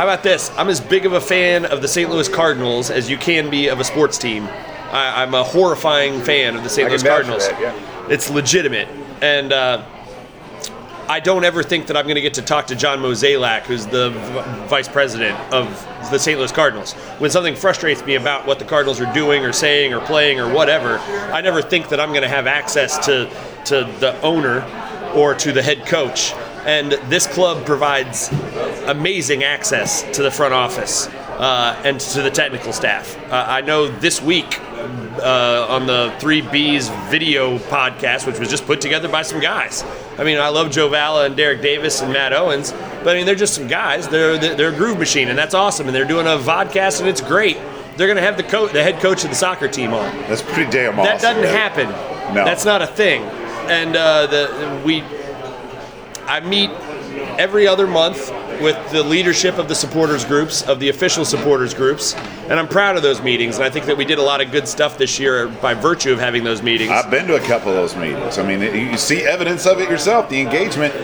[0.00, 0.50] How about this?
[0.56, 2.08] I'm as big of a fan of the St.
[2.08, 4.44] Louis Cardinals as you can be of a sports team.
[4.44, 6.88] I, I'm a horrifying fan of the St.
[6.88, 7.48] Louis can vouch for Cardinals.
[7.50, 8.08] that, yeah.
[8.08, 8.88] It's legitimate,
[9.20, 9.84] and uh,
[11.06, 13.84] I don't ever think that I'm going to get to talk to John Mozeliak, who's
[13.84, 15.68] the v- vice president of
[16.10, 16.38] the St.
[16.38, 16.94] Louis Cardinals.
[17.18, 20.50] When something frustrates me about what the Cardinals are doing or saying or playing or
[20.50, 20.96] whatever,
[21.30, 23.30] I never think that I'm going to have access to
[23.66, 24.62] to the owner
[25.14, 26.32] or to the head coach.
[26.66, 28.30] And this club provides
[28.86, 33.16] amazing access to the front office uh, and to the technical staff.
[33.30, 34.60] Uh, I know this week
[35.22, 39.84] uh, on the Three Bs video podcast, which was just put together by some guys.
[40.18, 43.26] I mean, I love Joe Valla and Derek Davis and Matt Owens, but I mean,
[43.26, 44.08] they're just some guys.
[44.08, 45.86] They're they're a groove machine, and that's awesome.
[45.86, 47.56] And they're doing a vodcast, and it's great.
[47.96, 50.14] They're going to have the coach, the head coach of the soccer team on.
[50.28, 51.04] That's pretty damn awesome.
[51.04, 51.54] That doesn't man.
[51.54, 52.34] happen.
[52.34, 52.44] No.
[52.44, 53.22] That's not a thing.
[53.68, 55.02] And uh, the we,
[56.26, 56.70] I meet
[57.38, 58.30] every other month
[58.60, 62.96] with the leadership of the supporters groups, of the official supporters groups, and I'm proud
[62.96, 63.56] of those meetings.
[63.56, 66.12] And I think that we did a lot of good stuff this year by virtue
[66.12, 66.90] of having those meetings.
[66.90, 68.38] I've been to a couple of those meetings.
[68.38, 70.28] I mean, you see evidence of it yourself.
[70.28, 70.94] The engagement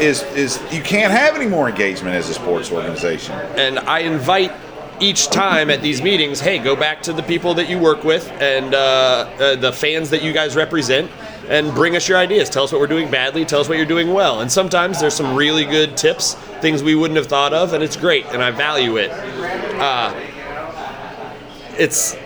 [0.00, 3.34] is is you can't have any more engagement as a sports organization.
[3.56, 4.52] and I invite
[5.02, 8.30] each time at these meetings, hey, go back to the people that you work with
[8.40, 11.10] and uh, uh, the fans that you guys represent,
[11.48, 12.48] and bring us your ideas.
[12.48, 13.44] Tell us what we're doing badly.
[13.44, 14.40] Tell us what you're doing well.
[14.40, 17.96] And sometimes there's some really good tips, things we wouldn't have thought of, and it's
[17.96, 19.10] great, and I value it.
[19.10, 20.14] Uh,
[21.76, 22.16] it's.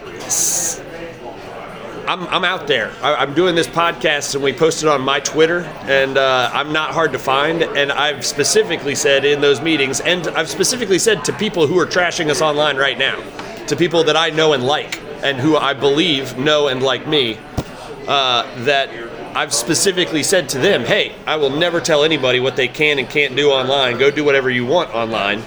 [2.09, 2.93] I'm, I'm out there.
[3.03, 6.93] I, I'm doing this podcast, and we posted on my Twitter, and uh, I'm not
[6.93, 7.63] hard to find.
[7.63, 11.87] And I've specifically said in those meetings, and I've specifically said to people who are
[11.87, 13.21] trashing us online right now,
[13.67, 17.39] to people that I know and like, and who I believe know and like me,
[18.07, 18.89] uh, that
[19.37, 23.09] I've specifically said to them, hey, I will never tell anybody what they can and
[23.09, 23.99] can't do online.
[23.99, 25.43] Go do whatever you want online.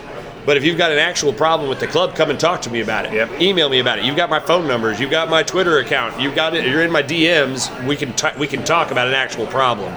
[0.49, 2.81] But if you've got an actual problem with the club, come and talk to me
[2.81, 3.13] about it.
[3.13, 3.39] Yep.
[3.39, 4.05] Email me about it.
[4.05, 4.99] You've got my phone numbers.
[4.99, 6.19] You've got my Twitter account.
[6.19, 6.65] You've got it.
[6.65, 7.69] You're in my DMs.
[7.85, 9.95] We can t- we can talk about an actual problem.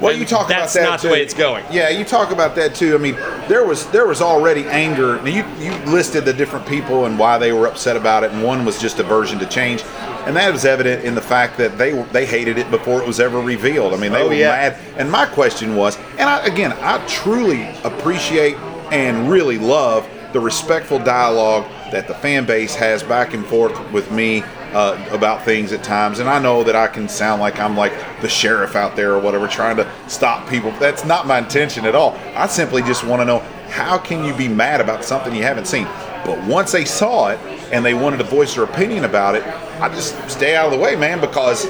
[0.00, 1.08] Well, And you talk about that not too.
[1.08, 1.66] the way it's going.
[1.70, 2.94] Yeah, you talk about that too.
[2.94, 3.14] I mean,
[3.46, 5.16] there was there was already anger.
[5.20, 8.42] Now you you listed the different people and why they were upset about it, and
[8.42, 9.82] one was just aversion to change,
[10.26, 13.20] and that was evident in the fact that they they hated it before it was
[13.20, 13.92] ever revealed.
[13.92, 14.48] I mean, they Oh, were yeah.
[14.48, 14.78] mad.
[14.96, 18.56] And my question was, and I, again, I truly appreciate
[18.94, 24.10] and really love the respectful dialogue that the fan base has back and forth with
[24.12, 24.40] me
[24.72, 26.20] uh, about things at times.
[26.20, 29.20] And I know that I can sound like I'm like the sheriff out there or
[29.20, 30.70] whatever, trying to stop people.
[30.78, 32.16] That's not my intention at all.
[32.36, 35.66] I simply just want to know how can you be mad about something you haven't
[35.66, 35.86] seen.
[36.24, 37.40] But once they saw it
[37.72, 39.44] and they wanted to voice their opinion about it,
[39.80, 41.66] I just stay out of the way, man, because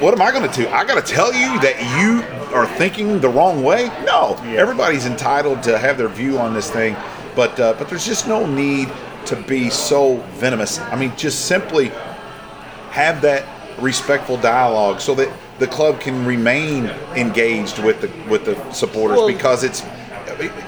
[0.00, 0.68] what am I going to do?
[0.68, 2.22] I got to tell you that you
[2.54, 3.88] are thinking the wrong way?
[4.04, 4.36] No.
[4.44, 6.96] Everybody's entitled to have their view on this thing,
[7.34, 8.90] but uh, but there's just no need
[9.26, 10.78] to be so venomous.
[10.78, 11.90] I mean, just simply
[12.90, 13.44] have that
[13.80, 16.86] respectful dialogue so that the club can remain
[17.16, 19.82] engaged with the with the supporters Well- because it's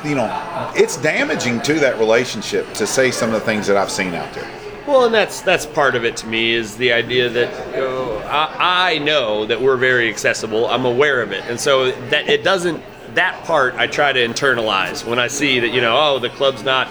[0.05, 3.91] you know it's damaging to that relationship to say some of the things that I've
[3.91, 4.49] seen out there.
[4.87, 8.19] Well, and that's that's part of it to me is the idea that you know,
[8.27, 10.67] I, I know that we're very accessible.
[10.67, 12.83] I'm aware of it, and so that it doesn't.
[13.15, 16.63] That part I try to internalize when I see that you know, oh, the club's
[16.63, 16.89] not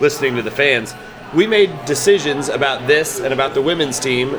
[0.00, 0.94] listening to the fans.
[1.34, 4.34] We made decisions about this and about the women's team,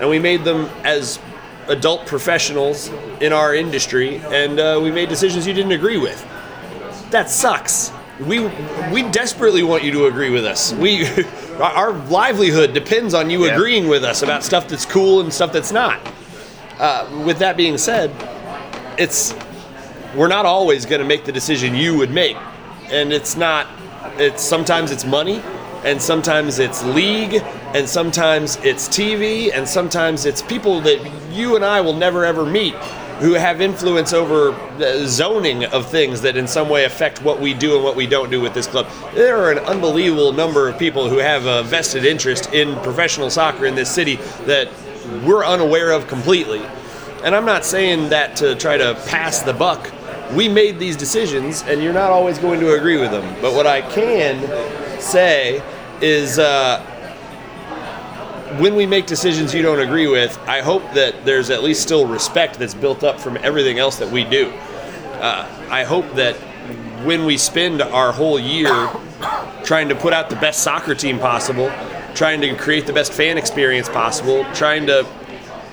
[0.00, 1.18] and we made them as
[1.68, 2.88] adult professionals
[3.20, 6.24] in our industry, and uh, we made decisions you didn't agree with
[7.10, 7.92] that sucks.
[8.20, 8.46] We
[8.92, 10.72] we desperately want you to agree with us.
[10.72, 11.06] We
[11.60, 13.54] our- livelihood depends on you Yeah.
[13.54, 16.00] agreeing with us about stuff that's cool and stuff that's not.
[16.78, 18.10] Uh, with that being said,
[18.98, 19.34] it's
[20.14, 22.36] we're not always going to make the decision you would make,
[22.90, 23.66] and it's not.
[24.18, 25.42] It's sometimes it's money,
[25.84, 27.42] and sometimes it's league,
[27.74, 30.98] and sometimes it's TV, and sometimes it's people that
[31.32, 32.74] you and I will never ever meet
[33.18, 37.54] who have influence over the zoning of things that in some way affect what we
[37.54, 38.86] do and what we don't do with this club.
[39.14, 43.64] There are an unbelievable number of people who have a vested interest in professional soccer
[43.64, 44.68] in this city that
[45.24, 46.60] we're unaware of completely.
[47.22, 49.90] And I'm not saying that to try to pass the buck.
[50.34, 53.40] We made these decisions, and you're not always going to agree with them.
[53.40, 55.62] But what I can say
[56.02, 56.84] is uh,
[58.58, 62.06] when we make decisions you don't agree with, I hope that there's at least still
[62.06, 64.50] respect that's built up from everything else that we do.
[65.20, 66.36] Uh, I hope that
[67.04, 68.90] when we spend our whole year
[69.64, 71.70] trying to put out the best soccer team possible,
[72.14, 75.04] trying to create the best fan experience possible, trying to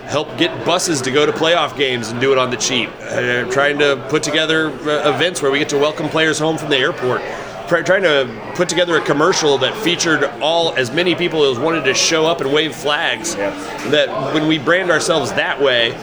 [0.06, 3.50] help get buses to go to playoff games and do it on the cheap, uh,
[3.50, 6.78] trying to put together uh, events where we get to welcome players home from the
[6.78, 7.22] airport,
[7.68, 11.84] try- trying to put together a commercial that featured all as many people as wanted
[11.86, 13.36] to show up and wave flags.
[13.36, 15.96] That when we brand ourselves that way,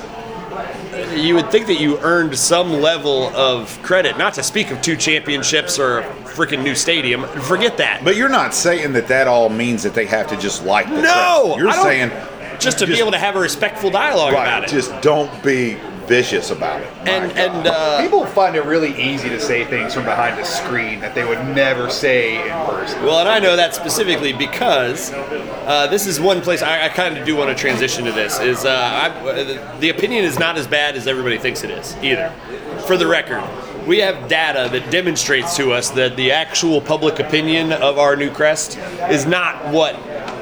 [1.15, 4.19] you would think that you earned some level of credit.
[4.19, 7.25] Not to speak of two championships or a freaking new stadium.
[7.43, 8.05] Forget that.
[8.05, 11.01] But you're not saying that that all means that they have to just like the
[11.03, 11.55] no.
[11.59, 12.11] You're I don't- saying
[12.59, 14.69] just to be able to have a respectful dialogue right, about it.
[14.71, 15.79] just don't be
[16.11, 16.93] vicious about it.
[16.97, 17.39] My and God.
[17.39, 21.15] and uh, People find it really easy to say things from behind a screen that
[21.15, 23.01] they would never say in person.
[23.05, 27.17] Well, and I know that specifically because uh, this is one place I, I kind
[27.17, 28.13] of do want to transition to.
[28.13, 31.71] This is uh, I, uh, the opinion is not as bad as everybody thinks it
[31.71, 32.33] is either.
[32.89, 33.45] For the record,
[33.87, 38.31] we have data that demonstrates to us that the actual public opinion of our new
[38.31, 38.79] crest
[39.11, 39.97] is not what.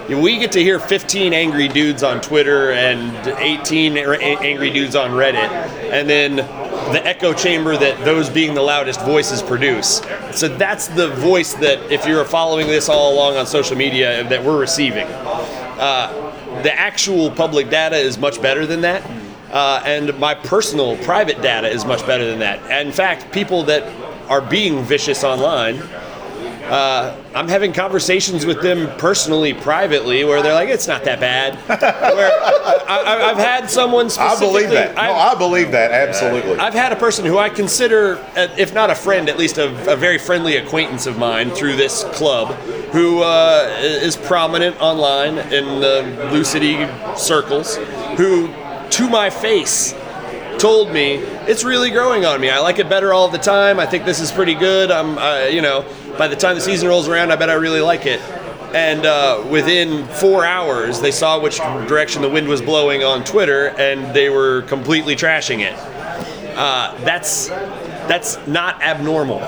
[0.08, 5.50] We get to hear 15 angry dudes on Twitter and 18 angry dudes on Reddit,
[5.90, 10.00] and then the echo chamber that those being the loudest voices produce.
[10.32, 14.42] So that's the voice that, if you're following this all along on social media, that
[14.42, 15.06] we're receiving.
[15.06, 16.24] Uh,
[16.62, 19.02] the actual public data is much better than that.
[19.50, 22.86] Uh, and my personal private data is much better than that.
[22.86, 23.82] In fact, people that
[24.28, 25.76] are being vicious online,
[26.68, 31.54] uh, I'm having conversations with them personally, privately, where they're like, "It's not that bad."
[32.14, 34.66] where I, I, I've had someone specifically.
[34.66, 34.94] I believe that.
[34.96, 36.58] No, I've- I believe that absolutely.
[36.58, 39.68] I've had a person who I consider, uh, if not a friend, at least a,
[39.90, 42.52] a very friendly acquaintance of mine through this club,
[42.92, 47.76] who uh, is prominent online in the Lou City circles,
[48.18, 48.48] who,
[48.98, 49.94] to my face,
[50.58, 51.14] told me
[51.46, 52.50] it's really growing on me.
[52.50, 53.78] I like it better all the time.
[53.78, 54.90] I think this is pretty good.
[54.90, 55.84] I'm, uh, you know,
[56.18, 58.20] by the time the season rolls around, I bet I really like it.
[58.74, 63.68] And uh, within four hours, they saw which direction the wind was blowing on Twitter,
[63.78, 65.78] and they were completely trashing it.
[66.56, 67.48] Uh, that's
[68.08, 69.40] that's not abnormal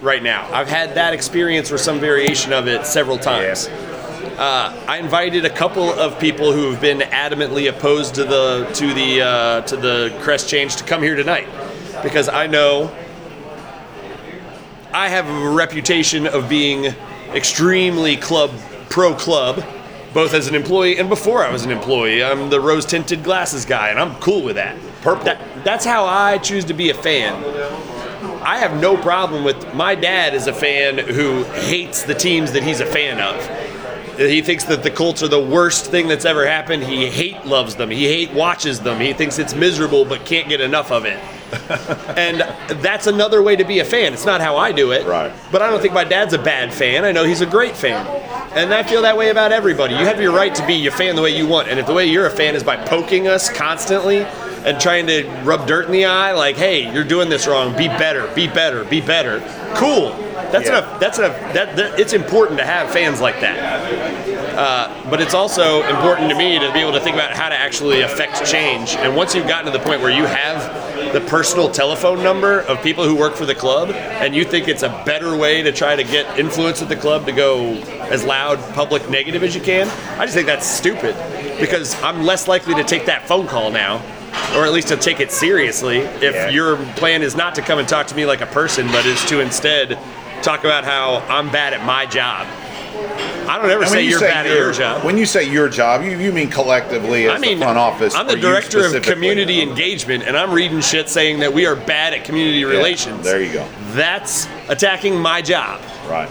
[0.00, 0.50] right now.
[0.54, 3.68] I've had that experience or some variation of it several times.
[4.38, 8.92] Uh, I invited a couple of people who have been adamantly opposed to the to
[8.92, 11.48] the uh, to the crest change to come here tonight
[12.02, 12.94] because I know
[14.92, 16.94] I have a reputation of being
[17.32, 18.50] extremely club
[18.90, 19.64] pro club,
[20.12, 22.22] both as an employee and before I was an employee.
[22.22, 24.76] I'm the rose tinted glasses guy, and I'm cool with that.
[25.00, 25.24] Purple.
[25.24, 27.42] That- that's how I choose to be a fan.
[28.42, 32.62] I have no problem with my dad is a fan who hates the teams that
[32.62, 33.34] he's a fan of.
[34.16, 36.82] He thinks that the Colts are the worst thing that's ever happened.
[36.82, 37.90] He hate loves them.
[37.90, 39.00] He hate watches them.
[39.00, 41.18] He thinks it's miserable but can't get enough of it.
[42.16, 42.40] and
[42.82, 44.12] that's another way to be a fan.
[44.12, 45.06] It's not how I do it.
[45.06, 45.32] Right.
[45.52, 47.04] But I don't think my dad's a bad fan.
[47.04, 48.06] I know he's a great fan.
[48.56, 49.94] And I feel that way about everybody.
[49.94, 51.68] You have your right to be a fan the way you want.
[51.68, 54.26] And if the way you're a fan is by poking us constantly
[54.66, 57.76] and trying to rub dirt in the eye, like, hey, you're doing this wrong.
[57.76, 58.26] Be better.
[58.34, 58.84] Be better.
[58.84, 59.40] Be better.
[59.76, 60.10] Cool.
[60.50, 60.78] That's Yeah.
[60.78, 61.00] enough.
[61.00, 61.38] That's enough.
[61.54, 64.56] That, that it's important to have fans like that.
[64.56, 67.54] Uh, but it's also important to me to be able to think about how to
[67.54, 68.96] actually affect change.
[68.96, 72.82] And once you've gotten to the point where you have the personal telephone number of
[72.82, 75.94] people who work for the club, and you think it's a better way to try
[75.94, 77.74] to get influence at the club to go
[78.10, 81.14] as loud public negative as you can, I just think that's stupid
[81.60, 84.02] because I'm less likely to take that phone call now.
[84.54, 86.48] Or at least to take it seriously if Yeah.
[86.48, 89.22] your plan is not to come and talk to me like a person, but is
[89.26, 89.98] to instead
[90.42, 92.46] talk about how I'm bad at my job.
[93.48, 95.04] I don't ever say you're bad at your job.
[95.04, 98.14] When you say your job, you, you mean collectively as I mean, the front office.
[98.14, 101.76] I'm the director of community um, engagement, and I'm reading shit saying that we are
[101.76, 103.24] bad at community relations.
[103.24, 103.68] there you go.
[103.92, 105.80] That's attacking my job.
[106.08, 106.28] Right.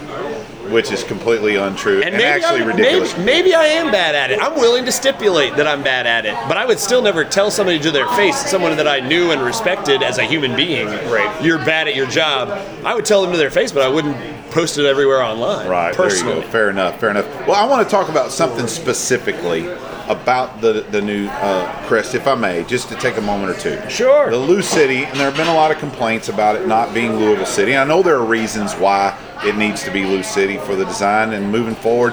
[0.70, 3.12] Which is completely untrue and, maybe actually I, ridiculous.
[3.16, 4.40] Maybe, maybe I am bad at it.
[4.40, 7.50] I'm willing to stipulate that I'm bad at it, but I would still never tell
[7.50, 11.42] somebody to their face, someone that I knew and respected as a human being, Right.
[11.42, 12.48] You're bad at your job.
[12.84, 14.16] I would tell them to their face, but I wouldn't
[14.50, 15.68] post it everywhere online.
[15.68, 15.94] Right.
[15.94, 16.34] Personally.
[16.34, 16.50] There you go.
[16.50, 17.00] Fair enough.
[17.00, 17.46] Fair enough.
[17.46, 19.68] Well, I want to talk about something specifically
[20.08, 23.60] about the the new uh, crest, if I may, just to take a moment or
[23.60, 23.90] two.
[23.90, 24.30] Sure.
[24.30, 27.16] The Lou City, and there have been a lot of complaints about it not being
[27.16, 27.76] Louisville City.
[27.76, 31.32] I know there are reasons why it needs to be Lou City for the design
[31.32, 32.12] and moving forward.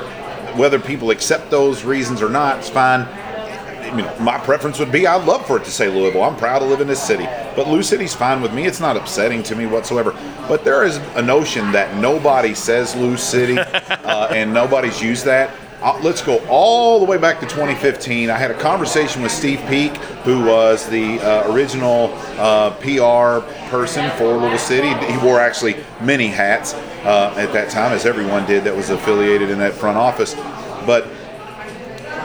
[0.57, 3.01] Whether people accept those reasons or not, it's fine.
[3.01, 6.23] I mean, my preference would be I'd love for it to say Louisville.
[6.23, 7.25] I'm proud to live in this city.
[7.55, 8.65] But Lou City's fine with me.
[8.65, 10.11] It's not upsetting to me whatsoever.
[10.47, 15.51] But there is a notion that nobody says Lou City uh, and nobody's used that.
[15.83, 18.29] Uh, let's go all the way back to 2015.
[18.29, 22.09] I had a conversation with Steve Peak, who was the uh, original
[22.39, 24.87] uh, PR person for Little City.
[25.11, 26.73] He wore actually many hats
[27.03, 30.35] uh, at that time, as everyone did that was affiliated in that front office.
[30.85, 31.05] But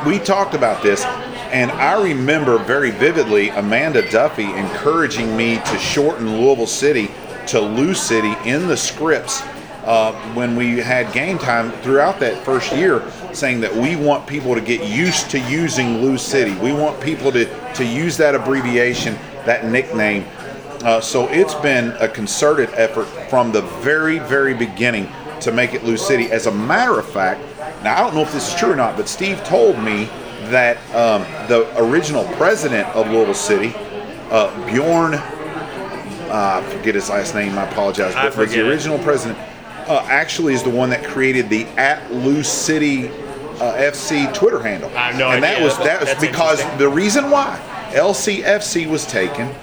[0.07, 1.05] we talked about this,
[1.51, 7.11] and I remember very vividly Amanda Duffy encouraging me to shorten Louisville City
[7.49, 9.43] to Lou City in the scripts
[9.89, 13.01] uh, when we had game time throughout that first year,
[13.33, 16.55] saying that we want people to get used to using Lou City.
[16.59, 19.15] We want people to, to use that abbreviation,
[19.45, 20.25] that nickname.
[20.83, 25.09] Uh, so it's been a concerted effort from the very, very beginning
[25.41, 26.31] to make it Lou City.
[26.31, 27.41] As a matter of fact,
[27.83, 30.05] now I don't know if this is true or not, but Steve told me
[30.51, 33.73] that um, the original president of Louisville City,
[34.31, 38.67] uh, Bjorn, uh, I forget his last name, I apologize, I but was forget the
[38.67, 38.71] it.
[38.71, 39.39] original president,
[39.89, 44.91] uh, actually is the one that created the at Lou City uh, FC Twitter handle.
[44.91, 47.61] I have no and that was that was That's because the reason why
[47.93, 49.55] LCFC was taken.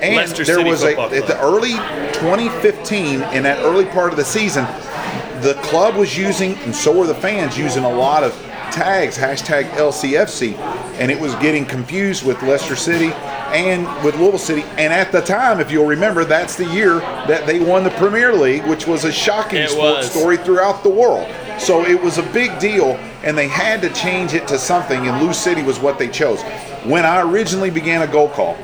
[0.00, 1.72] And Leicester there City was a Football at the early
[2.18, 4.64] 2015 in that early part of the season,
[5.42, 8.32] the club was using, and so were the fans using a lot of
[8.72, 10.56] tags, hashtag LCFC,
[10.98, 13.12] and it was getting confused with Leicester City
[13.52, 14.62] and with Louisville City.
[14.78, 18.32] And at the time, if you'll remember, that's the year that they won the Premier
[18.32, 21.30] League, which was a shocking sports story throughout the world.
[21.58, 25.22] So it was a big deal, and they had to change it to something, and
[25.22, 26.42] Lou City was what they chose.
[26.84, 28.56] When I originally began a goal call,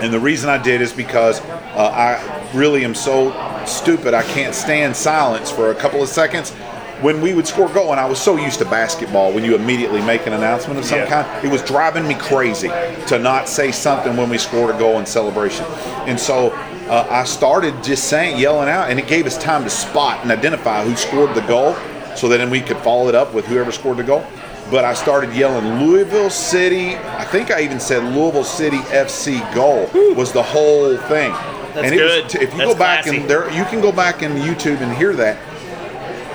[0.00, 3.30] and the reason I did is because uh, I really am so
[3.64, 6.54] stupid I can't stand silence for a couple of seconds.
[7.00, 9.54] When we would score a goal, and I was so used to basketball, when you
[9.54, 11.06] immediately make an announcement of some Yeah.
[11.24, 12.68] kind, it was driving me crazy
[13.08, 15.66] to not say something when we scored a goal in celebration.
[16.06, 16.52] And so
[16.88, 20.30] uh, I started just saying, yelling out, and it gave us time to spot and
[20.30, 21.74] identify who scored the goal
[22.14, 24.24] so that then we could follow it up with whoever scored the goal.
[24.70, 26.96] But I started yelling Louisville City.
[26.96, 31.32] I think I even said Louisville City FC goal was the whole thing.
[31.74, 32.24] That's and it good.
[32.24, 33.20] Was, if you That's go back classy.
[33.20, 35.36] and there, you can go back in YouTube and hear that.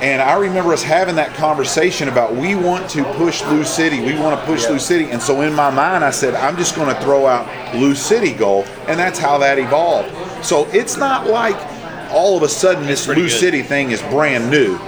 [0.01, 3.99] And I remember us having that conversation about we want to push Lou City.
[3.99, 5.11] We want to push Lou City.
[5.11, 8.31] And so in my mind, I said, I'm just going to throw out Lou City
[8.31, 8.63] goal.
[8.87, 10.09] And that's how that evolved.
[10.45, 11.57] So it's not like
[12.11, 13.39] all of a sudden this pretty Lou good.
[13.39, 14.79] City thing is brand new.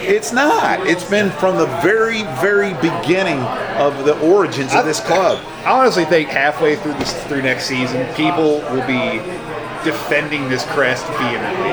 [0.00, 0.86] It's not.
[0.86, 3.40] It's been from the very, very beginning
[3.78, 5.42] of the origins of this club.
[5.64, 9.18] I honestly think halfway through this through next season, people will be
[9.82, 11.72] defending this crest vehemently.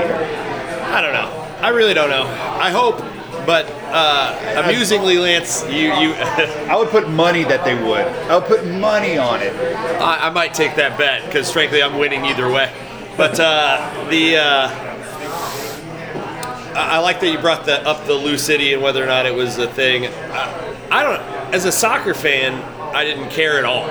[0.92, 1.45] I don't know.
[1.66, 2.28] I really don't know.
[2.28, 3.00] I hope,
[3.48, 6.14] but uh, amusingly, Lance, you you.
[6.14, 8.06] I would put money that they would.
[8.06, 9.52] I would put money on it.
[10.00, 12.72] I, I might take that bet because frankly, I'm winning either way.
[13.18, 14.70] But uh, the uh,
[16.76, 19.34] I like that you brought the, up the Lou City and whether or not it
[19.34, 20.06] was a thing.
[20.06, 21.20] I, I don't.
[21.52, 22.62] As a soccer fan,
[22.94, 23.90] I didn't care at all.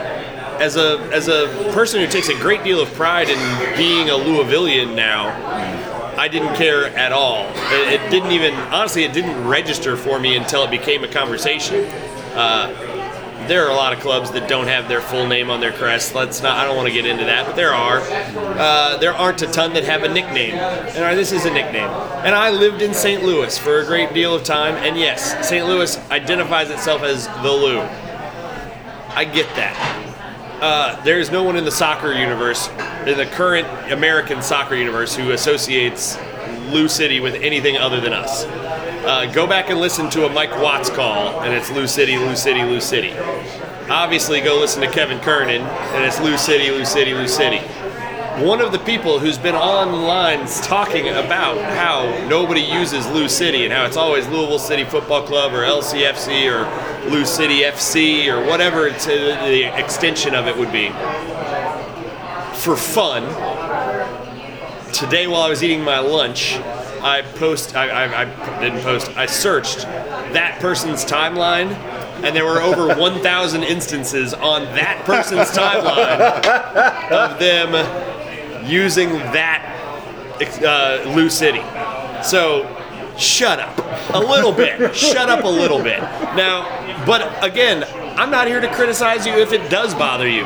[0.61, 4.13] As a as a person who takes a great deal of pride in being a
[4.13, 5.84] Louisvillian now,
[6.19, 7.47] I didn't care at all.
[7.73, 11.85] It, it didn't even, honestly, it didn't register for me until it became a conversation.
[12.35, 12.73] Uh,
[13.47, 16.15] there are a lot of clubs that don't have their full name on their crest.
[16.15, 16.57] Let's not.
[16.57, 18.01] I don't want to get into that, but there are.
[18.01, 21.91] Uh, there aren't a ton that have a nickname, and this is a nickname.
[22.25, 23.23] And I lived in St.
[23.23, 25.67] Louis for a great deal of time, and yes, St.
[25.67, 27.81] Louis identifies itself as the Lou.
[29.15, 30.04] I get that.
[30.61, 32.69] Uh, there is no one in the soccer universe,
[33.07, 36.17] in the current American soccer universe, who associates
[36.71, 38.45] Lou City with anything other than us.
[38.45, 42.35] Uh, go back and listen to a Mike Watts call, and it's Lou City, Lou
[42.35, 43.13] City, Lou City.
[43.91, 47.61] Obviously, go listen to Kevin Kernan, and it's Lou City, Lou City, Lou City.
[48.39, 53.73] One of the people who's been online talking about how nobody uses Lou City and
[53.73, 58.91] how it's always Louisville City Football Club or LCFC or Lou City FC or whatever
[58.91, 60.89] the extension of it would be.
[62.59, 63.23] For fun,
[64.93, 66.57] today while I was eating my lunch,
[67.03, 71.73] I post I, I, I didn't post I searched that person's timeline
[72.25, 76.19] and there were over 1,000 instances on that person's timeline
[77.13, 78.14] of them
[78.65, 79.71] using that
[80.63, 81.63] uh, Lou City.
[82.23, 82.65] So
[83.19, 83.77] shut up
[84.15, 84.95] a little bit.
[84.95, 86.01] shut up a little bit.
[86.01, 87.85] Now, but again,
[88.19, 90.45] I'm not here to criticize you if it does bother you.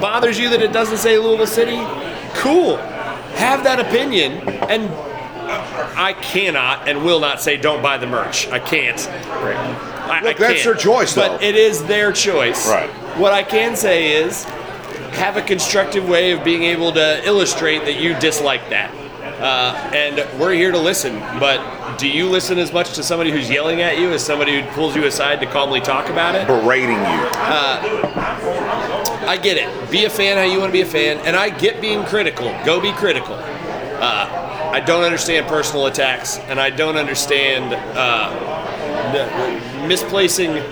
[0.00, 1.76] Bothers you that it doesn't say Louisville City?
[2.34, 2.76] Cool.
[3.36, 4.32] Have that opinion
[4.68, 4.90] and
[5.98, 8.48] I cannot and will not say don't buy the merch.
[8.48, 8.98] I can't.
[9.08, 10.64] I, Look, I that's can't.
[10.64, 12.68] their choice, But it is their choice.
[12.68, 12.88] Right.
[13.18, 14.44] What I can say is
[15.16, 18.94] have a constructive way of being able to illustrate that you dislike that.
[19.40, 21.18] Uh, and we're here to listen.
[21.38, 24.70] But do you listen as much to somebody who's yelling at you as somebody who
[24.70, 26.46] pulls you aside to calmly talk about it?
[26.46, 27.28] Berating you.
[29.26, 29.90] I get it.
[29.90, 32.46] Be a fan how you want to be a fan, and I get being critical.
[32.64, 33.34] Go be critical.
[33.34, 38.30] Uh, I don't understand personal attacks, and I don't understand uh,
[39.86, 40.62] misplacing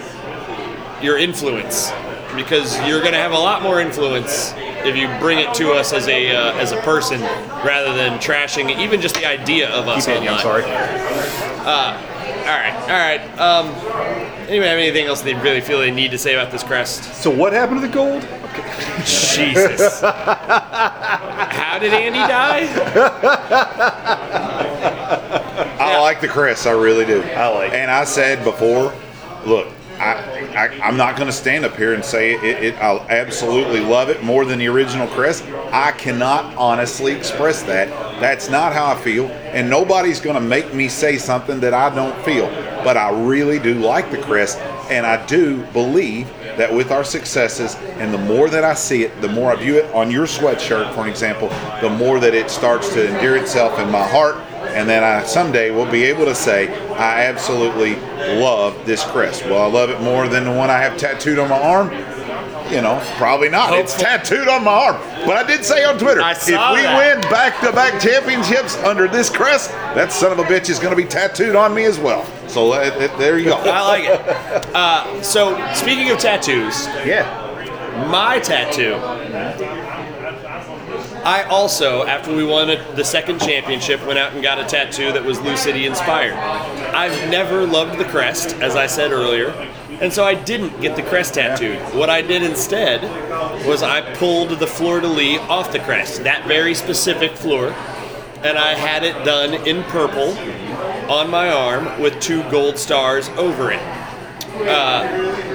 [1.02, 1.90] your influence
[2.36, 4.52] because you're going to have a lot more influence
[4.84, 8.76] if you bring it to us as a uh, as a person rather than trashing
[8.78, 10.46] even just the idea of us Keep Andy, online.
[10.46, 12.04] I'm sorry.
[12.44, 13.38] All right, all right.
[13.40, 13.68] Um,
[14.48, 17.02] anybody have anything else they really feel they need to say about this crest?
[17.14, 18.20] So what happened to the gold?
[19.06, 20.00] Jesus.
[20.02, 22.68] How did Andy die?
[25.80, 27.22] I like the crest, I really do.
[27.22, 27.76] I like it.
[27.76, 28.92] And I said before,
[29.46, 29.68] look,
[29.98, 32.74] I, I I'm not going to stand up here and say it, it.
[32.76, 35.44] I absolutely love it more than the original crest.
[35.72, 37.88] I cannot honestly express that.
[38.20, 41.94] That's not how I feel, and nobody's going to make me say something that I
[41.94, 42.46] don't feel.
[42.84, 44.58] But I really do like the crest,
[44.90, 49.20] and I do believe that with our successes and the more that I see it,
[49.20, 51.48] the more I view it on your sweatshirt, for example,
[51.80, 54.36] the more that it starts to endear itself in my heart
[54.68, 57.96] and then I someday will be able to say I absolutely
[58.40, 59.44] love this crest.
[59.44, 61.90] Well, I love it more than the one I have tattooed on my arm.
[62.72, 63.74] You know, probably not.
[63.74, 64.96] It's tattooed on my arm.
[65.26, 66.96] But I did say on Twitter, if we that.
[66.98, 71.06] win back-to-back championships under this crest, that son of a bitch is going to be
[71.08, 72.24] tattooed on me as well.
[72.48, 73.56] So uh, uh, there you go.
[73.56, 74.70] I like it.
[74.74, 78.08] Uh, so, speaking of tattoos, Yeah.
[78.10, 78.94] my tattoo.
[81.24, 85.24] I also, after we won the second championship, went out and got a tattoo that
[85.24, 86.34] was Lou City inspired.
[86.34, 89.48] I've never loved the crest, as I said earlier,
[90.02, 91.78] and so I didn't get the crest tattooed.
[91.94, 93.02] What I did instead
[93.66, 97.70] was I pulled the fleur de lis off the crest, that very specific fleur,
[98.42, 100.36] and I had it done in purple
[101.10, 103.80] on my arm with two gold stars over it.
[104.68, 105.53] Uh,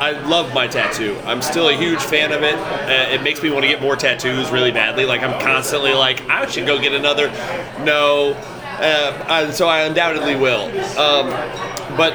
[0.00, 1.18] I love my tattoo.
[1.24, 2.54] I'm still a huge fan of it.
[2.54, 5.04] Uh, it makes me want to get more tattoos really badly.
[5.04, 7.28] Like I'm constantly like, I should go get another.
[7.84, 8.32] No,
[8.80, 10.66] uh, I- so I undoubtedly will.
[10.98, 11.30] Um,
[11.96, 12.12] but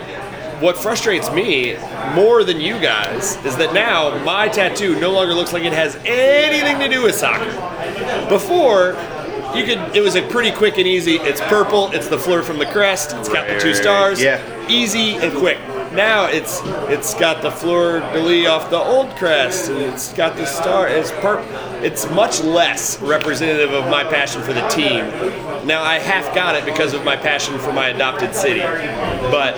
[0.61, 1.75] what frustrates me
[2.13, 5.97] more than you guys is that now my tattoo no longer looks like it has
[6.05, 7.51] anything to do with soccer.
[8.29, 8.95] Before,
[9.55, 9.95] you could.
[9.95, 11.15] It was a pretty quick and easy.
[11.17, 11.91] It's purple.
[11.91, 13.13] It's the fleur from the crest.
[13.17, 14.21] It's got the two stars.
[14.21, 14.41] Yeah.
[14.69, 15.57] Easy and quick.
[15.93, 20.35] Now it's it's got the fleur de lis off the old crest, and it's got
[20.35, 20.87] the star.
[20.87, 21.45] It's purple.
[21.83, 25.05] It's much less representative of my passion for the team.
[25.67, 29.53] Now I half got it because of my passion for my adopted city, but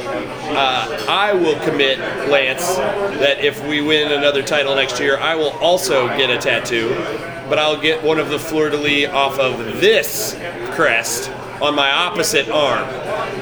[0.55, 5.51] uh, I will commit, Lance, that if we win another title next year, I will
[5.59, 6.89] also get a tattoo,
[7.47, 10.35] but I'll get one of the fleur de lis off of this
[10.71, 11.31] crest
[11.61, 12.83] on my opposite arm,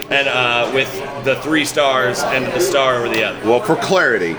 [0.09, 0.91] and uh, with
[1.25, 3.39] the three stars and the star over the other.
[3.47, 4.35] Well, for clarity,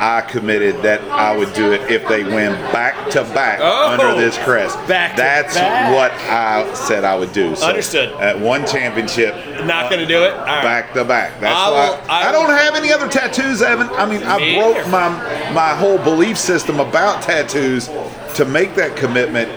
[0.00, 3.88] I committed that I would do it if they win back to back Oh!
[3.90, 4.76] under this crest.
[4.86, 5.16] Back to back.
[5.16, 5.92] That's back.
[5.92, 7.56] what I said I would do.
[7.56, 8.10] So, Understood.
[8.20, 10.34] At one championship, Not going to do it.
[10.36, 10.62] Right.
[10.62, 11.40] back to back.
[11.40, 13.88] That's I why will- I I, don't have any other tattoos, Evan.
[13.90, 14.88] I mean, I broke either.
[14.90, 15.08] my
[15.52, 17.88] my whole belief system about tattoos
[18.36, 19.48] to make that commitment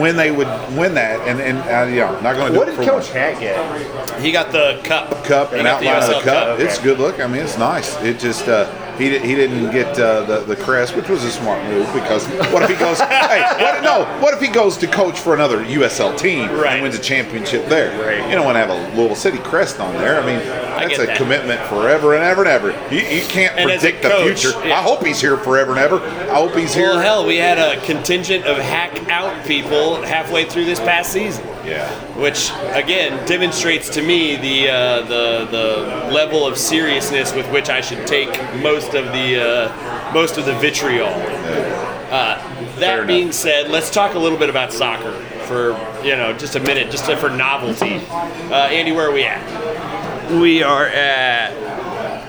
[0.00, 2.66] when they would win that, and and uh, yeah, I'm not going to do What
[2.66, 3.16] did Coach one.
[3.16, 4.20] Hat get?
[4.20, 5.24] He got the cup.
[5.24, 6.48] cup and got the outline of the USL cup.
[6.48, 6.64] okay.
[6.64, 7.20] It's good look.
[7.20, 8.00] I mean, it's nice.
[8.02, 8.64] It just uh,
[8.98, 12.26] he did, he didn't get uh, the the crest, which was a smart move because
[12.52, 12.98] what if he goes?
[13.00, 14.04] hey, what, no.
[14.20, 16.74] What if he goes to coach for another USL team Right.
[16.74, 17.90] and wins a championship there?
[18.00, 18.28] Right.
[18.28, 20.20] You don't want to have a Louisville City crest on there.
[20.20, 21.16] I mean, that's get a that.
[21.16, 22.70] commitment forever and ever and ever.
[22.94, 24.66] You, you can't And predict the coach, future.
[24.66, 24.78] yeah.
[24.78, 25.96] I hope he's here forever and ever.
[26.00, 26.88] I hope he's here.
[26.90, 31.44] Well, hell, we had a contingent of hack out people halfway through this past season.
[31.66, 31.88] yeah.
[32.16, 37.80] which again demonstrates to me the uh, the the level of seriousness with which I
[37.80, 38.30] should take
[38.62, 41.08] most of the uh, most of the vitriol.
[41.08, 43.06] Uh, Fair that enough.
[43.06, 45.12] being said, let's talk a little bit about soccer
[45.46, 45.70] for
[46.04, 47.96] you know just a minute, just for novelty.
[48.06, 50.30] Uh, Andy, where are we at?
[50.40, 51.52] We are at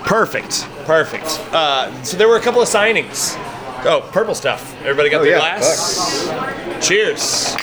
[0.04, 1.24] perfect, perfect.
[1.52, 3.34] Uh, so there were a couple of signings.
[3.84, 4.74] Oh, purple stuff.
[4.82, 6.86] Everybody got Oh, their yeah, glass.
[6.86, 7.54] Cheers.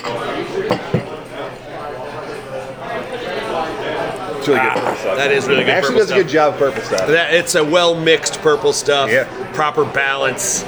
[4.48, 5.18] It's really good purple stuff.
[5.18, 7.08] That is really good Actually purple does a good job of purple stuff.
[7.08, 9.26] That it's a well mixed purple stuff, Yeah.
[9.54, 10.64] proper balance,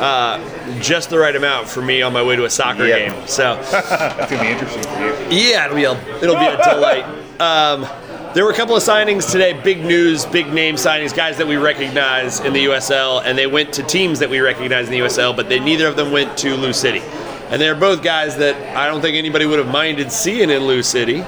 [0.00, 0.40] uh,
[0.80, 2.98] just the right amount for me on my way to a soccer Yeah.
[3.10, 3.14] game.
[3.26, 5.14] So That's gonna be interesting for you.
[5.30, 7.04] yeah, it'll be a it'll be a delight.
[7.40, 7.86] Um,
[8.34, 11.56] there were a couple of signings today, big news, big name signings, guys that we
[11.56, 15.34] recognize in the USL, and they went to teams that we recognize in the USL,
[15.34, 17.02] but they neither of them went to Lou City.
[17.50, 20.82] And they're both guys that I don't think anybody would have minded seeing in Lou
[20.82, 21.24] City.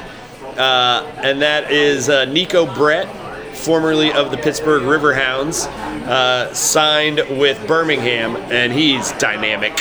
[0.58, 3.08] Uh, and that is uh, Neco Brett,
[3.56, 5.66] formerly of the Pittsburgh Riverhounds,
[6.06, 9.78] uh, signed with Birmingham, and he's dynamic.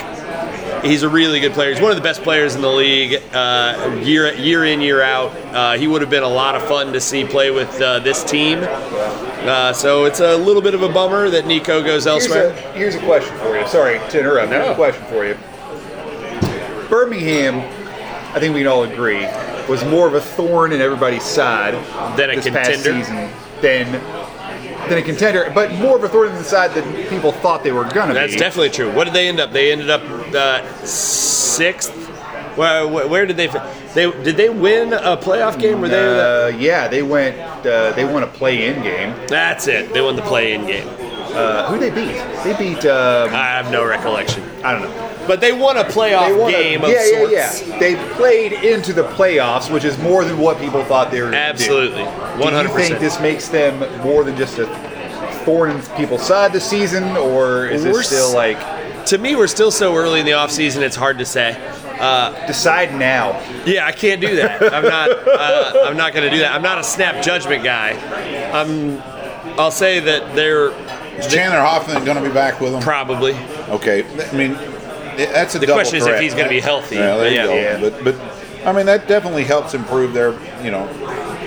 [0.84, 1.72] He's a really good player.
[1.74, 5.32] He's one of the best players in the league, uh, year year in year out.
[5.54, 8.24] Uh, he would have been a lot of fun to see play with uh, this
[8.24, 8.60] team.
[8.64, 12.48] Uh, so it's a little bit of a bummer that Neco goes Here's elsewhere.
[12.50, 13.68] a, here's a question for you.
[13.68, 14.52] Sorry to interrupt.
[14.52, 14.72] Here's No.
[14.72, 15.38] a question for you.
[16.90, 17.60] Birmingham,
[18.34, 19.20] I think we can all agree,
[19.70, 21.74] was more of a thorn in everybody's side
[22.18, 23.04] Than a this past contender?
[23.04, 23.30] season
[23.62, 23.92] than
[24.90, 27.72] than a contender, but more of a thorn in the side than people thought they
[27.72, 28.20] were gonna be.
[28.20, 28.40] That's be.
[28.40, 28.92] definitely true.
[28.92, 29.52] What did they end up?
[29.52, 30.02] They ended up
[30.34, 31.94] uh, sixth.
[32.58, 33.48] Where, where did they?
[33.48, 35.82] fi- They did they win a playoff game?
[35.82, 36.20] Were they?
[36.20, 37.38] Uh, yeah, they went.
[37.66, 39.14] Uh, they won a play-in game.
[39.28, 39.94] That's it.
[39.94, 40.88] They won the play-in game.
[40.90, 42.16] Uh, who they beat?
[42.44, 42.86] They beat.
[42.86, 44.44] Um, I have no recollection.
[44.64, 45.16] I don't know.
[45.28, 47.32] But they won a playoff won a- game of yeah, sorts.
[47.32, 47.80] yeah, yeah.
[47.80, 51.32] They played into the playoffs, which is more than what people thought they were.
[51.32, 51.64] gonna do.
[51.64, 54.66] Absolutely, one Do you think this makes them more than just a
[55.45, 59.36] thorn in people's side this season, or is We're it still s- like To me,
[59.36, 61.57] we're still so early in the offseason, it's hard to say.
[61.99, 63.39] Uh, decide now?
[63.66, 64.62] yeah, I can't do that.
[64.74, 65.10] I'm not.
[65.12, 66.53] Uh, I'm not going to do that.
[66.53, 67.89] I'm not a snap judgment guy.
[68.53, 69.01] I'm.
[69.60, 70.72] I'll say that they're
[71.20, 72.82] Is Chandler Hoffman going to be back with them?
[72.82, 73.34] probably.
[73.70, 74.54] Okay, I mean,
[75.18, 76.96] that's a The double question is if he's gonna be healthy.
[76.96, 77.46] Yeah, there you Yeah.
[77.46, 77.54] go.
[77.56, 77.80] Yeah.
[77.90, 80.34] But, but I mean, that definitely helps improve their.
[80.64, 80.88] You know,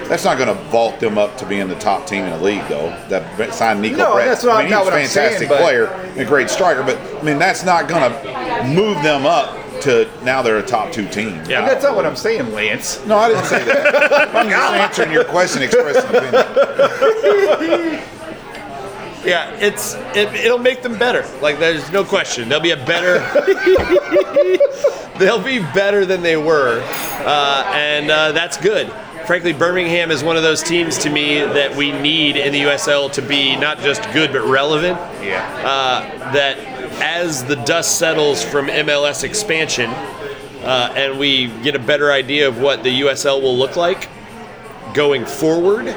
[0.08, 2.66] that's not going to vault them up to being the top team in the league,
[2.68, 2.88] though.
[3.08, 4.26] That signed Neco No, Brett.
[4.28, 6.50] that's not- I mean, not he's what a I'm saying, fantastic player and a great
[6.50, 6.82] striker.
[6.82, 10.92] But I mean, that's not going to move them up to now they're a top
[10.92, 11.40] two team.
[11.48, 11.60] Yeah.
[11.60, 13.04] And that's not what I'm saying, Lance.
[13.06, 14.28] No, I didn't say that.
[14.36, 18.02] I'm just answering your question, expressing opinion.
[19.24, 21.24] Yeah, it's it, it'll make them better.
[21.40, 22.48] Like there's no question.
[22.48, 23.18] They'll be a better.
[25.18, 26.82] they'll be better than they were,
[27.24, 28.92] uh, and uh, that's good.
[29.26, 33.12] Frankly, Birmingham is one of those teams to me that we need in the USL
[33.12, 34.98] to be not just good but relevant.
[35.22, 35.46] Yeah.
[35.64, 36.58] Uh, that
[37.00, 42.60] as the dust settles from MLS expansion, uh, and we get a better idea of
[42.60, 44.08] what the USL will look like
[44.94, 45.88] going forward.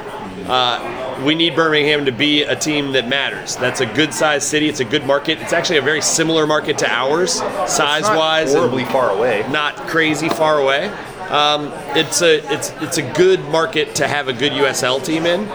[0.47, 3.55] Uh, we need Birmingham to be a team that matters.
[3.55, 4.67] That's a good sized city.
[4.67, 5.39] It's a good market.
[5.41, 7.33] It's actually a very similar market to ours,
[7.67, 8.53] size wise.
[8.53, 9.45] horribly far away.
[9.49, 10.87] Not crazy far away.
[11.29, 15.47] Um, it's a it's it's a good market to have a good USL team in,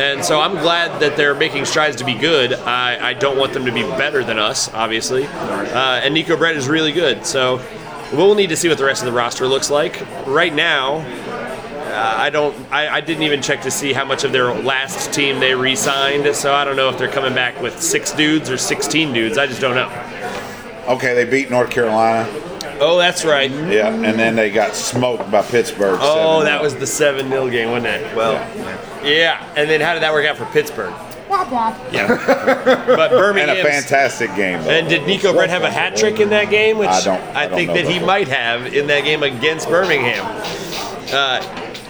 [0.00, 2.52] and so I'm glad that they're making strides to be good.
[2.52, 5.24] I, I don't want them to be better than us, obviously.
[5.26, 7.60] Uh, and Neco Brett is really good, so
[8.12, 10.00] we'll need to see what the rest of the roster looks like.
[10.26, 10.98] Right now,
[11.96, 12.54] I don't.
[12.72, 16.34] I, I didn't even check to see how much of their last team they re-signed,
[16.34, 19.38] so I don't know if they're coming back with six dudes or 16 dudes.
[19.38, 19.88] I just don't know.
[20.88, 22.28] Okay, they beat North Carolina.
[22.80, 23.50] Oh, that's right.
[23.50, 25.98] Yeah, and then they got smoked by Pittsburgh.
[26.02, 26.44] Oh, 7-0.
[26.44, 28.16] that was the 7 0 game, wasn't it?
[28.16, 28.34] Well,
[29.04, 30.92] Yeah, and then how did that work out for Pittsburgh?
[31.92, 32.08] Yeah.
[32.86, 33.50] but Birmingham.
[33.56, 34.62] and a fantastic game.
[34.62, 34.70] Though.
[34.70, 36.78] And did Neco Brett have a hat trick in that game?
[36.78, 39.68] Which I don't- I don't think know that he might have in that game against
[39.68, 40.24] Birmingham.
[41.12, 41.40] Uh,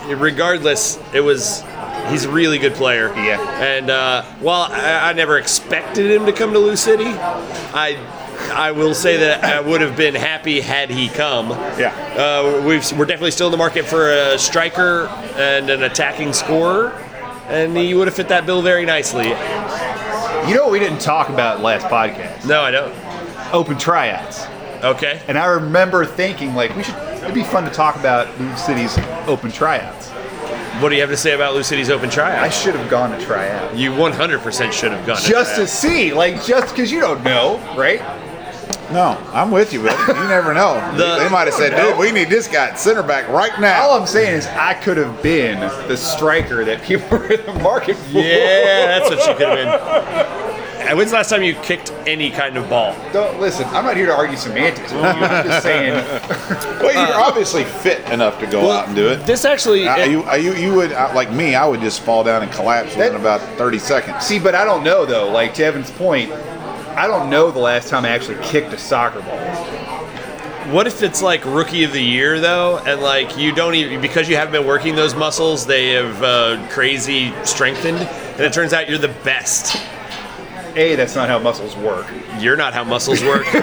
[0.06, 1.62] regardless, it was
[2.08, 3.08] he's a really good player.
[3.14, 3.40] Yeah.
[3.62, 7.98] And uh, while I, I never expected him to come to Lou City, I
[8.52, 11.50] I will say that I would have been happy had he come.
[11.78, 11.94] Yeah.
[12.16, 16.90] Uh, we've, we're definitely still in the market for a striker and an attacking scorer,
[17.48, 19.28] and he would have fit that bill very nicely.
[19.28, 22.46] you know what we didn't talk about last podcast?
[22.46, 22.94] No, I don't.
[23.52, 24.44] Open tryouts.
[24.82, 25.22] Okay.
[25.26, 26.94] And I remember thinking like we should.
[27.24, 28.96] It'd be fun to talk about Lou City's
[29.26, 30.10] open tryouts.
[30.80, 32.42] What do you have to say about Lou City's open tryout?
[32.42, 33.76] I should have gone to tryout.
[33.76, 35.18] You 100% should have gone.
[35.22, 38.00] just to to see, like just because you don't know, right?
[38.92, 40.12] no, I'm with you, buddy.
[40.20, 40.74] You never know.
[40.96, 43.82] The- they might have said, "Dude, we need this guy at center back right now."
[43.82, 47.54] All I'm saying is I could have been the striker that people were in the
[47.62, 48.18] market for.
[48.18, 49.80] Yeah, that's what you could have
[50.50, 50.53] been.
[50.84, 52.94] And When's the last time you kicked any kind of ball?
[53.12, 53.64] Don't listen.
[53.68, 55.08] I'm not here to argue semantics with you.
[55.08, 55.94] I'm just saying.
[56.82, 59.24] well, you're obviously fit enough to go out and do it.
[59.24, 61.54] This actually, Uh, you, uh, you, you would uh, like me.
[61.54, 64.24] I would just fall down and collapse within That- about 30 seconds.
[64.26, 65.30] See, but I don't know though.
[65.30, 69.20] Like to Evan's point, I don't know the last time I actually kicked a soccer
[69.22, 69.38] ball.
[70.72, 74.28] what if it's like rookie of the year though, and like you don't even because
[74.28, 78.88] you haven't been working those muscles, they have uh, crazy strengthened, and it turns out
[78.88, 79.76] you're the best.
[80.76, 82.06] A, that's not how muscles work.
[82.38, 83.46] You're not how muscles work.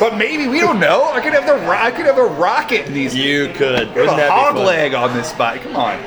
[0.00, 1.10] But maybe we don't know.
[1.10, 3.16] I could have the ro- I could have a rocket in these.
[3.16, 3.88] you could.
[3.88, 4.64] Wouldn't a that be hog fun?
[4.64, 5.58] leg on this body.
[5.58, 5.98] Come on.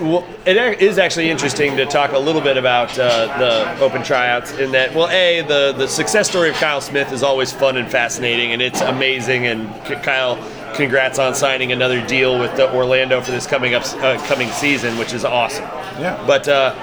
[0.00, 4.02] well, it ac- is actually interesting to talk a little bit about uh, the open
[4.02, 7.76] tryouts in that, well, A, the, the success story of Kyle Smith is always fun
[7.76, 9.46] and fascinating, and it's amazing.
[9.46, 10.36] And K- Kyle,
[10.74, 14.98] congrats on signing another deal with the Orlando for this coming up uh, coming season,
[14.98, 15.62] which is awesome.
[16.00, 16.20] Yeah.
[16.26, 16.74] But uh,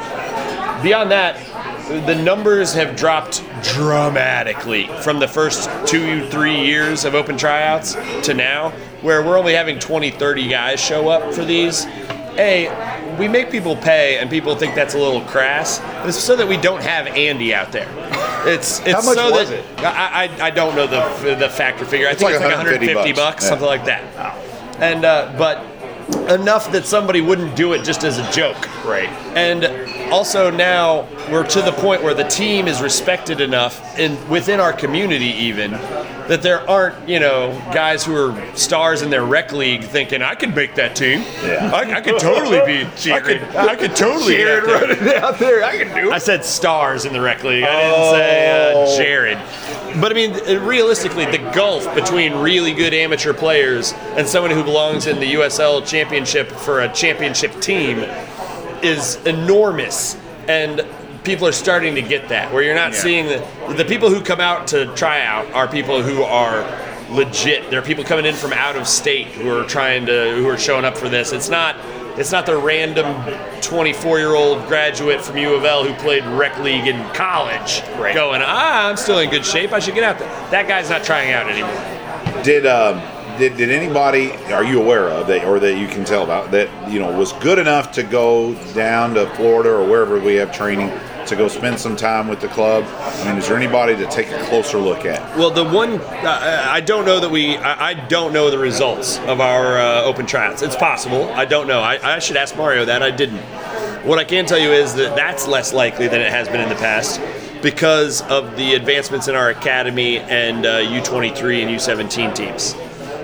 [0.84, 1.38] beyond that,
[2.05, 7.93] the numbers have dropped dramatically from the first two, three years of open tryouts
[8.25, 8.69] to now,
[9.01, 11.86] where we're only having 20, 30 guys show up for these.
[12.38, 16.36] A, we make people pay, and people think that's a little crass, but it's so
[16.38, 17.89] that we don't have Andy out there.
[18.47, 19.79] It's it's much so was that it?
[19.79, 22.07] I, I, I don't know the the factor figure.
[22.07, 23.43] I think like it's like 150 150 bucks, bucks.
[23.43, 23.49] Yeah.
[23.49, 24.01] something like that.
[24.82, 25.63] And uh, but
[26.32, 28.57] enough that somebody wouldn't do it just as a joke.
[28.86, 29.09] Right.
[29.36, 34.59] And also now we're to the point where the team is respected enough in within
[34.59, 35.71] our community even
[36.27, 40.36] that there aren't, you know, guys who are stars in their rec league thinking I
[40.36, 41.21] could make that team.
[41.43, 41.71] Yeah.
[41.73, 44.82] I, I could totally be I could I could totally Jared there.
[44.88, 45.63] running out there.
[45.63, 46.13] I can do it.
[46.13, 47.63] I said stars in the rec league.
[47.63, 48.84] I didn't say Oh.
[48.84, 49.38] uh, Jared.
[49.99, 55.05] But I mean, realistically, the gulf between really good amateur players and someone who belongs
[55.05, 57.97] in the USL championship for a championship team
[58.84, 60.17] is enormous.
[60.47, 60.86] And
[61.23, 62.97] people are starting to get that, where you're not Yeah.
[62.99, 66.65] seeing the, the people who come out to try out are people who are
[67.11, 67.69] legit.
[67.69, 70.57] There are people coming in from out of state who are trying to, who are
[70.57, 71.32] showing up for this.
[71.32, 71.75] It's not.
[72.17, 73.05] It's not the random
[73.61, 78.13] 24-year-old graduate from U of L who played rec league in college Right.
[78.13, 79.71] going, ah, I'm still in good shape.
[79.71, 80.27] I should get out there.
[80.51, 82.43] That guy's not trying out anymore.
[82.43, 82.99] Did um,
[83.38, 86.69] did did anybody are you aware of that or that you can tell about that
[86.91, 90.89] you know was good enough to go down to Florida or wherever we have training
[91.27, 92.84] to go spend some time with the club?
[92.88, 95.21] I mean, is there anybody to take a closer look at?
[95.38, 99.39] Well, the one uh, I don't know that we I, don't know the results of
[99.39, 100.61] our uh, open tryouts.
[100.61, 101.29] It's possible.
[101.32, 101.82] I don't know.
[101.82, 103.03] I, I should ask Mario that.
[103.03, 103.41] I didn't.
[104.05, 106.69] What I can tell you is that that's less likely than it has been in
[106.69, 107.21] the past
[107.61, 112.75] because of the advancements in our academy and uh, U23 and U17 teams.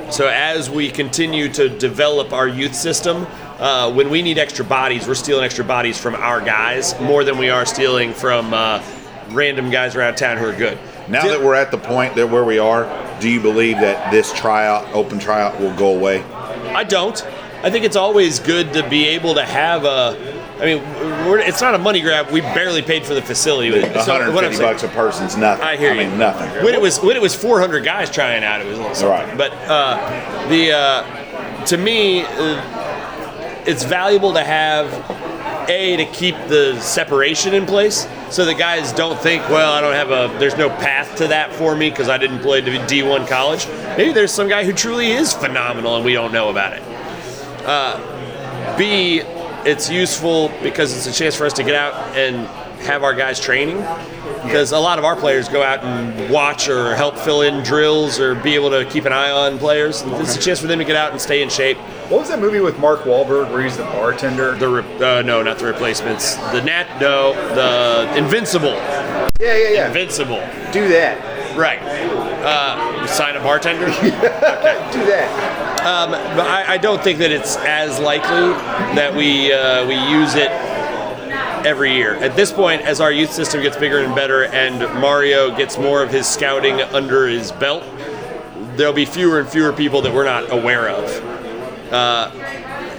[0.09, 3.27] So as we continue to develop our youth system,
[3.59, 7.37] uh, when we need extra bodies, we're stealing extra bodies from our guys more than
[7.37, 8.81] we are stealing from uh,
[9.31, 10.79] random guys around town who are good.
[11.09, 12.85] Now Di- that we're at the point that where we are,
[13.19, 16.23] do you believe that this tryout, open tryout, will go away?
[16.23, 17.21] I don't.
[17.63, 20.36] I think it's always good to be able to have a.
[20.59, 20.81] I mean,
[21.47, 22.31] it's not a money grab.
[22.31, 23.69] We barely paid for the facility.
[23.71, 23.93] with it.
[24.03, 25.63] So what I'm 150 saying- bucks a person's nothing.
[25.65, 26.07] I hear I you.
[26.09, 26.63] mean, nothing.
[26.63, 29.27] When it was when it was 400 guys trying out, it was a little something.
[29.27, 29.37] Right.
[29.37, 34.87] But uh, the uh, to me, uh, it's valuable to have
[35.69, 39.93] a to keep the separation in place, so the guys don't think, well, I don't
[39.93, 40.39] have a.
[40.39, 43.67] There's no path to that for me because I didn't play to D1 college.
[43.97, 46.83] Maybe there's some guy who truly is phenomenal and we don't know about it.
[48.77, 49.21] B,
[49.68, 52.47] it's useful because it's a chance for us to get out and
[52.86, 53.78] have our guys training.
[54.43, 58.18] Because a lot of our players go out and watch or help fill in drills
[58.18, 60.03] or be able to keep an eye on players.
[60.05, 61.78] It's a chance for them to get out and stay in shape.
[62.09, 64.55] What was that movie with Mark Wahlberg where he's the bartender?
[64.55, 66.36] The re- uh, no, not the replacements.
[66.36, 68.70] The Nat, no, the Invincible.
[68.70, 69.88] yeah, yeah, yeah.
[69.88, 70.39] Invincible.
[70.72, 71.57] Do that.
[71.57, 71.82] Right.
[72.43, 73.85] Uh, sign a bartender.
[74.01, 75.81] Do that.
[75.85, 78.51] Um, but I, I don't think that it's as likely
[78.95, 80.51] that we uh, we use it
[81.65, 82.15] every year.
[82.15, 86.01] At this point, as our youth system gets bigger and better, and Mario gets more
[86.01, 87.83] of his scouting under his belt,
[88.75, 91.91] there'll be fewer and fewer people that we're not aware of.
[91.91, 92.31] Uh,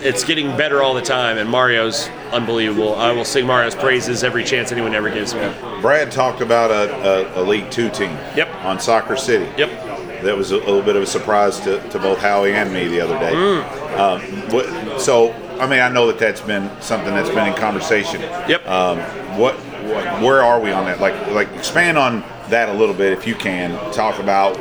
[0.00, 2.94] it's getting better all the time, and Mario's unbelievable.
[2.94, 5.40] I will sing Mario's praises every chance anyone ever gives me.
[5.80, 8.10] Brad talked about a, a, a League Two team.
[8.36, 8.54] Yep.
[8.64, 9.50] On Soccer City.
[9.56, 10.22] Yep.
[10.22, 13.00] That was a, little bit of a surprise to, to both Howie and me the
[13.00, 13.32] other day.
[13.32, 13.98] Mm.
[13.98, 18.20] Um, so, I mean, I know that that's been something that's been in conversation.
[18.22, 18.66] Yep.
[18.66, 18.98] Um,
[19.38, 21.00] what, what, where are we on that?
[21.00, 23.70] Like, like expand on that a little bit if you can.
[23.92, 24.56] Talk about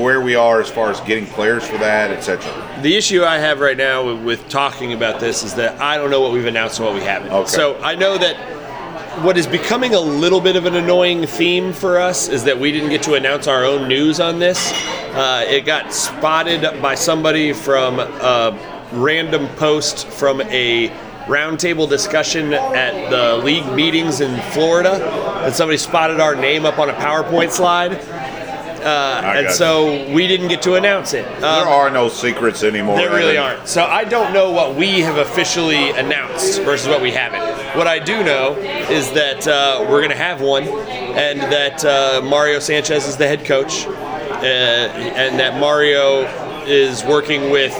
[0.00, 2.80] where we are as far as getting players for that, etc.
[2.82, 6.10] The issue I have right now with, with talking about this is that I don't
[6.10, 7.30] know what we've announced and what we haven't.
[7.30, 7.48] Okay.
[7.48, 8.36] So I know that
[9.20, 12.72] what is becoming a little bit of an annoying theme for us is that we
[12.72, 14.72] didn't get to announce our own news on this.
[15.12, 20.88] Uh, it got spotted by somebody from a random post from a
[21.26, 25.04] roundtable discussion at the league meetings in Florida,
[25.44, 27.92] and somebody spotted our name up on a PowerPoint slide.
[28.84, 31.24] I And so we didn't get to announce it.
[31.26, 32.96] Um, there are no secrets anymore.
[32.96, 33.68] there really aren't.
[33.68, 37.42] So I don't know what we have officially announced versus what we haven't.
[37.76, 38.56] What I do know
[38.90, 43.26] is that uh, we're going to have one, and that uh, Mario Sanchez is the
[43.26, 46.22] head coach, uh, and that Mario
[46.66, 47.72] is working with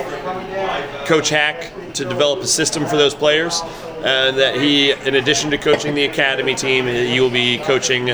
[1.06, 3.60] Coach Hack to develop a system for those players,
[4.04, 8.08] and that he, in addition to coaching the academy team, he will be coaching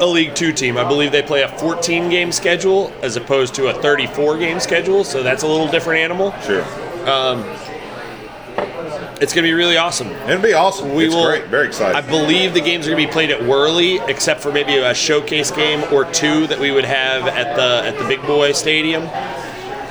[0.00, 0.76] a League Two team.
[0.78, 5.04] I believe they play a 14 game schedule as opposed to a 34 game schedule,
[5.04, 6.34] so that's a little different animal.
[6.42, 6.64] Sure.
[9.22, 10.08] It's going to be really awesome.
[10.08, 10.94] It'll be awesome.
[10.94, 11.44] We it's will, great.
[11.48, 11.94] Very excited.
[11.94, 14.94] I believe the games are going to be played at Worley, except for maybe a
[14.94, 19.02] showcase game or two that we would have at the at the Big Boy Stadium.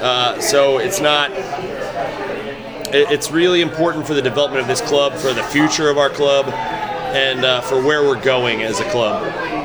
[0.01, 1.30] Uh, so it's not.
[1.32, 6.10] it- It's really important for the development of this club, for the future of our
[6.10, 9.22] club, and uh, for where we're going as a club.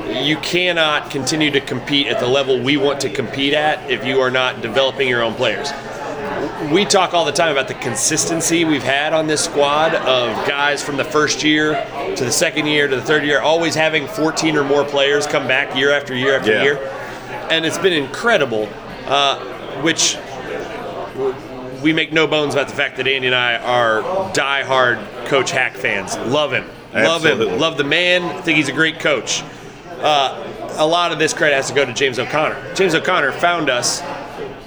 [0.09, 4.21] You cannot continue to compete at the level we want to compete at if you
[4.21, 5.71] are not developing your own players
[6.73, 10.83] we talk all the time about the consistency we've had on this squad of guys
[10.83, 11.75] from the first year
[12.17, 15.47] to the second year to the third year, always having 14 or more players come
[15.47, 16.63] back year after year after Yeah.
[16.63, 16.91] year.
[17.51, 18.69] And it's been incredible,
[19.07, 19.39] uh,
[19.83, 20.17] which
[21.83, 25.75] we make no bones about the fact that Andy and I are die-hard Coach Hack
[25.77, 26.17] fans.
[26.17, 26.65] Love him.
[26.95, 27.49] Love Absolutely.
[27.55, 27.61] him.
[27.61, 28.43] Love the man.
[28.43, 29.43] Think he's a great coach.
[30.03, 32.75] Uh, a lot of this credit has to go to James O'Connor.
[32.75, 34.01] James O'Connor found us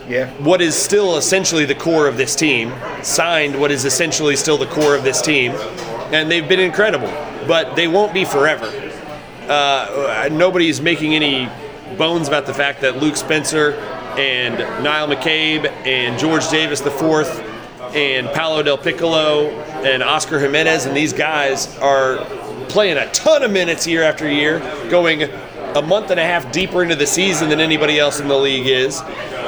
[0.08, 0.28] Yeah.
[0.40, 2.74] what is still essentially the core of this team,
[3.04, 5.52] signed what is essentially still the core of this team,
[6.12, 7.12] and they've been incredible.
[7.48, 8.72] But they won't be forever.
[9.50, 11.50] Uh, nobody's making any
[11.98, 13.74] bones about the fact that Luke Spencer
[14.18, 17.44] and Niall McCabe and George Davis IV
[17.96, 19.50] and Paolo Del Piccolo
[19.84, 22.18] and Oscar Jimenez and these guys are
[22.70, 24.60] playing a ton of minutes year after year,
[24.90, 28.38] going a month and a half deeper into the season than anybody else in the
[28.38, 29.02] league is,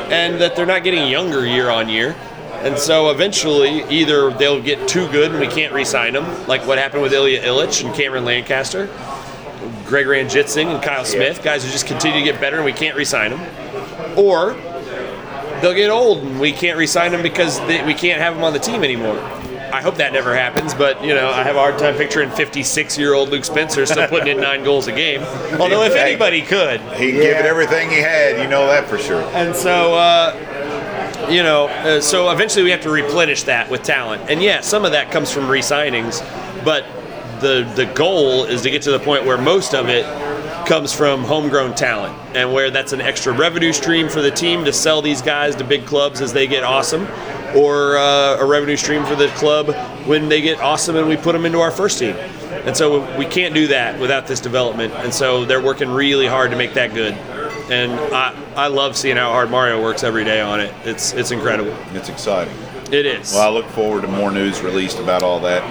[0.09, 2.15] and that they're not getting younger year on year.
[2.61, 6.77] And so eventually, either they'll get too good and we can't re-sign them, like what
[6.77, 8.89] happened with Ilija Ilić and Cameron Lancaster,
[9.85, 12.97] Gregory Anjitsing and Kyle Smith, guys who just continue to get better and we can't
[12.97, 14.53] re-sign them, or
[15.61, 18.51] they'll get old and we can't re-sign them because they, we can't have them on
[18.51, 19.17] the team anymore.
[19.73, 23.29] I hope that never happens, but you know I have a hard time picturing 56-year-old
[23.29, 25.21] Luke Spencer still putting in nine goals a game.
[25.59, 28.41] Although if anybody could, He'd give it everything he had.
[28.41, 29.21] You know that for sure.
[29.33, 34.29] and so, uh, you know, uh, so eventually we have to replenish that with talent.
[34.29, 36.21] And yeah, some of that comes from re-signings,
[36.63, 36.85] but
[37.41, 40.05] the the goal is to get to the point where most of it
[40.67, 44.73] comes from homegrown talent, and where that's an extra revenue stream for the team to
[44.73, 47.05] sell these guys to big clubs as they get awesome,
[47.55, 49.73] or uh, a revenue stream for the club
[50.07, 52.15] when they get awesome and we put them into our first team.
[52.65, 54.93] And so we can't do that without this development.
[54.95, 57.13] And so they're working really hard to make that good.
[57.71, 60.73] And I, I love seeing how hard Mario works every day on it.
[60.83, 61.75] It's it's incredible.
[61.93, 62.53] It's exciting.
[62.91, 63.33] It is.
[63.33, 65.61] Well, I look forward to more news released about all that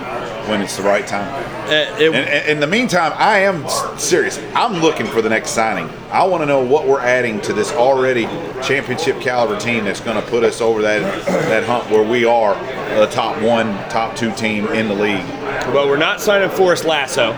[0.49, 1.29] when it's the right time.
[1.69, 3.67] Uh, it- And, and in the meantime, I am
[3.99, 4.41] serious.
[4.55, 5.91] I'm looking for the next signing.
[6.11, 8.25] I want to know what we're adding to this already
[8.63, 11.03] championship caliber team that's going to put us over that
[11.49, 12.55] that hump where we are
[13.01, 15.27] a top one, top two team in the league.
[15.73, 17.33] But we're not signing Forrest Lasso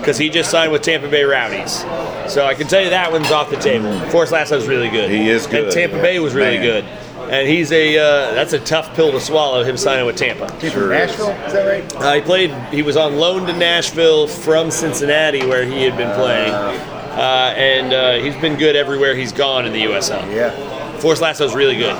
[0.00, 1.80] because he just signed with Tampa Bay Rowdies.
[2.32, 3.98] So I can tell you that one's off the table.
[4.10, 5.10] Forrest Lasso's really good.
[5.10, 5.64] He is good.
[5.64, 6.62] And Tampa Bay was really Man.
[6.84, 6.84] good.
[7.30, 9.64] And he's a uh, that's a tough pill to swallow.
[9.64, 10.48] Him signing with Tampa.
[10.60, 11.10] Came Sure from is.
[11.10, 11.96] Nashville, is that right?
[11.96, 12.50] Uh, he played.
[12.72, 17.92] He was on loan to Nashville from Cincinnati, where he had been playing, uh, and
[17.92, 20.32] uh, he's been good everywhere he's gone in the USL.
[20.32, 20.50] Yeah.
[20.98, 21.96] Forrest Lasso's really good,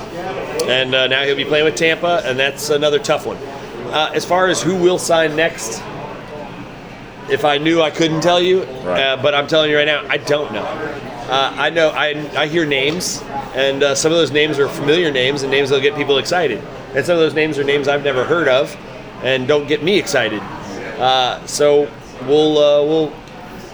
[0.68, 3.37] and uh, now he'll be playing with Tampa, and that's another tough one.
[3.93, 5.83] Uh, as far as who will sign next,
[7.29, 8.62] if I knew, I couldn't tell you.
[8.62, 9.01] Right.
[9.01, 10.64] Uh, but I'm telling you right now, I don't know.
[11.29, 13.22] Uh, I know I, I hear names,
[13.55, 16.62] and uh, some of those names are familiar names and names that'll get people excited.
[16.95, 18.77] And some of those names are names I've never heard of,
[19.22, 20.41] and don't get me excited.
[21.01, 21.91] Uh, so
[22.27, 23.12] we'll uh, we'll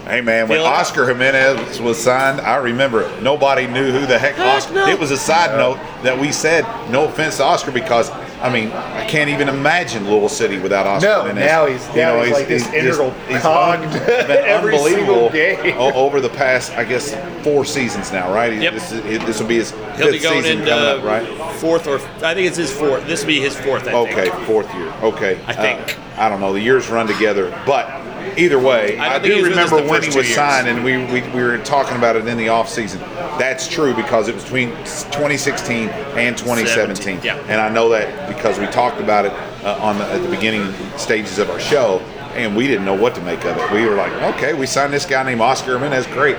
[0.05, 3.23] Hey man, when Oscar Jimenez was signed, I remember it.
[3.23, 4.73] nobody knew who the heck, Heck Oscar.
[4.73, 4.87] no.
[4.87, 8.09] It was a side note that we said, no offense to Oscar, because
[8.43, 11.45] I mean I can't even imagine Louisville City without Oscar No, Jimenez.
[11.49, 15.77] now he's- you now he's like this integral cog un- to been every unbelievable game.
[15.77, 18.53] over the past, I guess, four seasons now, right?
[18.61, 18.73] Yep.
[18.73, 21.53] This, is- this will be his he'll be fifth going season into coming up, right?
[21.55, 23.07] fourth or I think it's his fourth.
[23.07, 23.87] This will be his fourth.
[23.87, 24.33] I Okay, think.
[24.45, 24.89] fourth year.
[25.01, 25.97] Okay, I think.
[25.97, 26.51] Uh, I don't know.
[26.53, 27.87] The years run together, but
[28.37, 30.15] either way, I I, don't think he do was with us remember when he was
[30.15, 30.35] years.
[30.35, 32.99] signed, and we, we we were talking about it in the off season.
[33.39, 37.37] That's true because it was between 2016 and 2017, yeah.
[37.47, 40.73] and I know that because we talked about it uh, on the, at the beginning
[40.97, 41.99] stages of our show,
[42.35, 43.71] and we didn't know what to make of it.
[43.71, 46.37] We were like, okay, we signed this guy named Oscar Jimenez, great.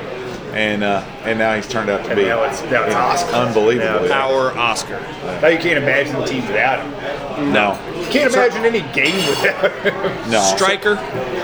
[0.54, 3.34] And uh, and now he's turned out to And be now it's- now it's Oscar.
[3.34, 4.12] unbelievable.
[4.12, 5.00] Our Oscar.
[5.42, 7.52] Now you can't imagine the team without him.
[7.52, 9.94] No, You can't imagine any game without him.
[10.30, 10.40] no.
[10.54, 10.94] Striker.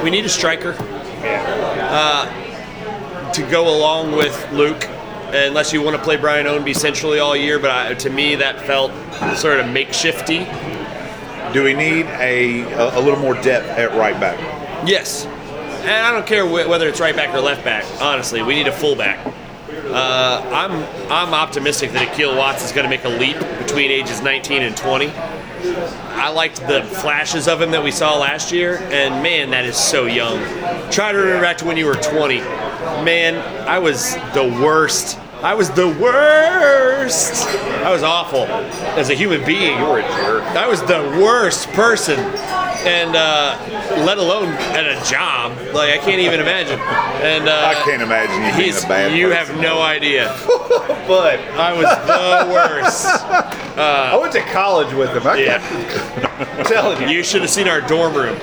[0.04, 0.76] We need a striker
[1.24, 3.32] Yeah.
[3.32, 4.86] to go along with Luke.
[5.32, 8.60] Unless you want to play Brian Ownby centrally all year, but I, to me that
[8.62, 8.90] felt
[9.36, 10.44] sort of makeshifty.
[11.52, 14.38] Do we need a, a, a little more depth at right back?
[14.88, 15.26] Yes.
[15.82, 17.84] And I don't care wh- whether it's right back or left back.
[18.00, 19.26] Honestly, we need a fullback.
[19.86, 20.72] Uh, I'm
[21.10, 24.76] I'm optimistic that Akil Watts is going to make a leap between ages 19 and
[24.76, 25.10] 20.
[25.10, 29.76] I liked the flashes of him that we saw last year, and man, that is
[29.76, 30.38] so young.
[30.90, 32.38] Try to remember back to when you were 20.
[33.04, 33.36] Man,
[33.68, 35.18] I was the worst.
[35.42, 37.46] I was the worst.
[37.82, 38.44] I was awful
[38.98, 39.78] as a human being.
[39.78, 40.42] You were a jerk.
[40.54, 43.58] I was the worst person, and uh,
[44.04, 45.52] let alone at a job.
[45.74, 46.78] Like I can't even imagine.
[46.78, 49.54] And uh, I can't imagine you being a bad You person.
[49.54, 50.34] have no idea.
[51.10, 53.04] But I was the worst.
[53.76, 55.26] I went to college with him.
[55.26, 55.60] I Yeah.
[56.58, 57.08] am telling you.
[57.08, 58.38] You should have seen our dorm room.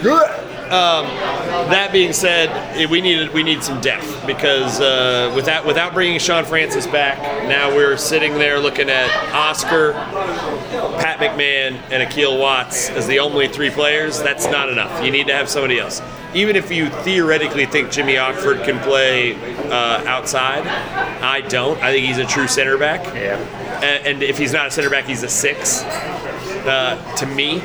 [0.70, 6.20] That being said, eh, we need we need some depth because uh, without without bringing
[6.20, 12.90] Shaun Francis back, now we're sitting there looking at Oscar, Pat McMahon, and Akil Watts
[12.90, 14.22] as the only three players.
[14.22, 15.04] That's not enough.
[15.04, 16.02] You need to have somebody else.
[16.34, 19.36] Even if you theoretically think Jimmy Ockford can play
[19.70, 21.82] uh, outside, I don't.
[21.82, 23.06] I think he's a true center back.
[23.16, 23.38] Yeah.
[23.82, 25.84] And, and if he's not a center back, he's a six.
[25.84, 27.62] Uh, to me,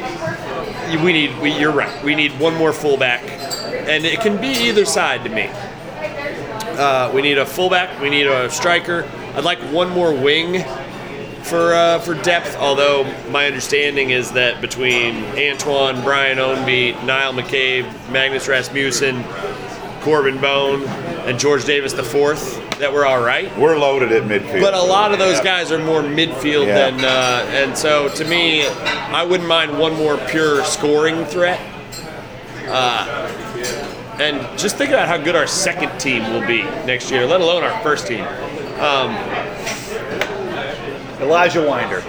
[1.00, 1.38] we need.
[1.40, 2.02] We, you're right.
[2.04, 5.50] We need one more fullback, and it can be either side to me.
[6.78, 8.00] Uh, we need a fullback.
[8.00, 9.08] We need a striker.
[9.34, 10.64] I'd like one more wing
[11.42, 12.56] for uh, for depth.
[12.56, 19.24] Although my understanding is that between Antoine, Brian Ownby, Niall McCabe, Magnus Rasmussen,
[20.00, 20.82] Corben Bone,
[21.26, 23.56] and George Davis the fourth, that we're all right.
[23.56, 24.60] We're loaded at midfield.
[24.60, 26.90] But a lot of those guys are more midfield Yeah.
[26.90, 31.60] than, uh, and so to me, I wouldn't mind one more pure scoring threat.
[32.68, 33.28] Uh,
[34.18, 37.62] and just think about how good our second team will be next year, let alone
[37.62, 38.24] our first team.
[41.20, 42.02] Elijah Winder.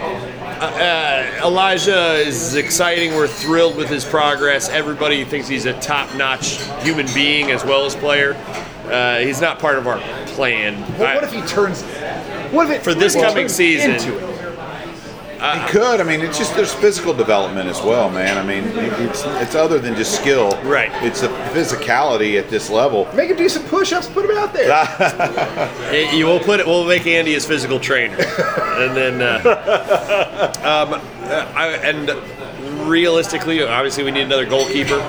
[0.60, 3.14] Uh, Elijah is exciting.
[3.16, 4.70] We're thrilled with his progress.
[4.70, 8.36] Everybody thinks he's a top-notch human being as well as player.
[8.86, 10.84] Uh, he's not part of our plan.
[10.98, 11.82] But I- what if he turns?
[12.52, 14.30] What if it For this what if he coming season- into it?
[15.44, 16.00] He could.
[16.00, 18.38] I mean, it's just there's physical development as well, man.
[18.38, 18.64] I mean,
[19.06, 20.58] it's it's other than just skill.
[20.64, 20.90] Right.
[21.04, 23.10] It's a physicality at this level.
[23.14, 24.08] Make him do some push-ups.
[24.08, 24.70] Put him out there.
[25.92, 26.66] Eh, You will put it.
[26.66, 30.94] We'll make Andy his physical trainer, and then, uh, um,
[31.30, 32.10] uh, I, and
[32.90, 35.00] realistically, obviously, we need another goalkeeper,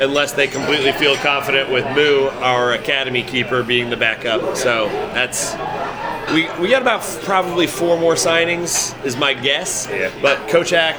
[0.00, 4.56] unless they completely feel confident with Moo, our academy keeper, being the backup.
[4.56, 5.52] So that's
[6.32, 9.88] we we got about f- probably four more signings, is my guess.
[9.90, 10.10] Yeah.
[10.20, 10.94] But Kochak,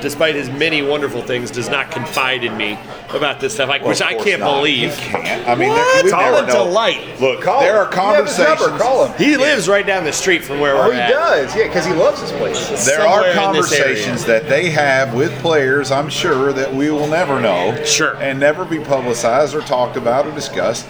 [0.00, 2.78] despite his many wonderful things, does not confide in me
[3.10, 4.56] about this stuff, like, Well, which I can't not.
[4.56, 4.94] believe.
[4.96, 5.48] He can't.
[5.48, 6.02] I mean, What?
[6.02, 6.64] there- Call it know.
[6.64, 7.20] delight.
[7.20, 7.82] Look, Call there him.
[7.82, 8.60] are conversations.
[8.60, 8.78] number.
[8.78, 9.14] Call him.
[9.18, 11.10] He lives right down the street from where Oh, we're he at.
[11.10, 11.56] does.
[11.56, 12.68] Yeah, because he loves his place.
[12.68, 17.40] There somewhere are conversations that they have with players, I'm sure, that we will never
[17.40, 17.76] know.
[17.84, 18.16] Sure.
[18.20, 20.86] And never be publicized or talked about or discussed.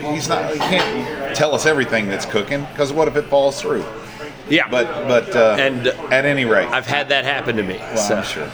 [0.00, 3.84] He's not, he can't tell us everything that's cooking because what if it falls through?
[4.48, 7.78] Yeah, But, but, uh, And at any rate, I've had that happen to me.
[7.78, 8.48] well, so I'm sure.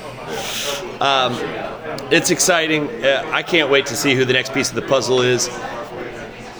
[2.11, 2.89] it's exciting.
[3.05, 5.49] Uh, I can't wait to see who the next piece of the puzzle is.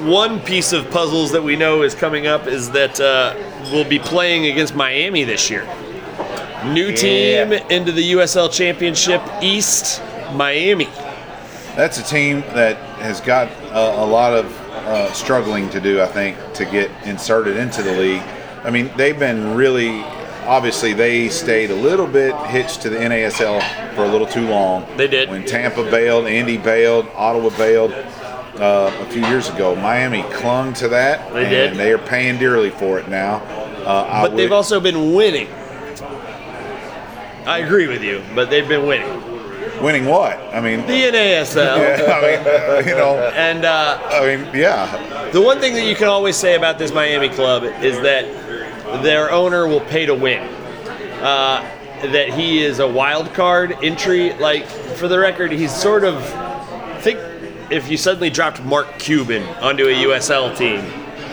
[0.01, 3.35] One piece of puzzles that we know is coming up is that uh,
[3.71, 5.65] we'll be playing against Miami this year.
[6.67, 7.67] New team Yeah.
[7.69, 10.03] into the USL Championship East,
[10.35, 10.89] Miami.
[11.77, 14.47] That's a team that has got a, a lot of
[14.87, 18.23] uh, struggling to do, I think, to get inserted into the league.
[18.65, 20.03] I mean, they've been really,
[20.47, 23.61] obviously, they stayed a little bit hitched to the NASL
[23.95, 24.87] for a little too long.
[24.97, 25.29] They did.
[25.29, 29.75] When Tampa bailed, Indy bailed, Ottawa bailed uh, a few years ago.
[29.75, 31.75] Miami clung to that, They and did.
[31.77, 33.37] they are paying dearly for it now.
[33.85, 35.49] Uh, But they've also been winning.
[37.45, 39.32] I agree with you, but they've been winning.
[39.83, 40.39] Winning what?
[40.55, 42.09] I mean, The NASL.
[42.09, 45.95] I mean, uh, you know, And uh, I mean, yeah, The one thing that you
[45.97, 50.43] can always say about this Miami club is that their owner will pay to win.
[51.23, 51.63] Uh,
[52.03, 54.33] that he is a wild card entry.
[54.35, 56.23] Like for the record, he's sort of
[57.03, 57.19] think
[57.71, 60.81] if you suddenly dropped Mark Cuban onto a USL team.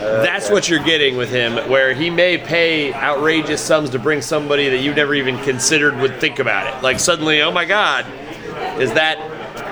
[0.00, 4.70] That's what you're getting with him, where he may pay outrageous sums to bring somebody
[4.70, 6.82] that you never even considered would think about it.
[6.82, 8.06] Like suddenly, oh my God,
[8.80, 9.18] is that,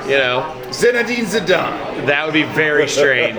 [0.07, 2.07] you know, Zinedine Zidane.
[2.07, 3.39] that would be very strange.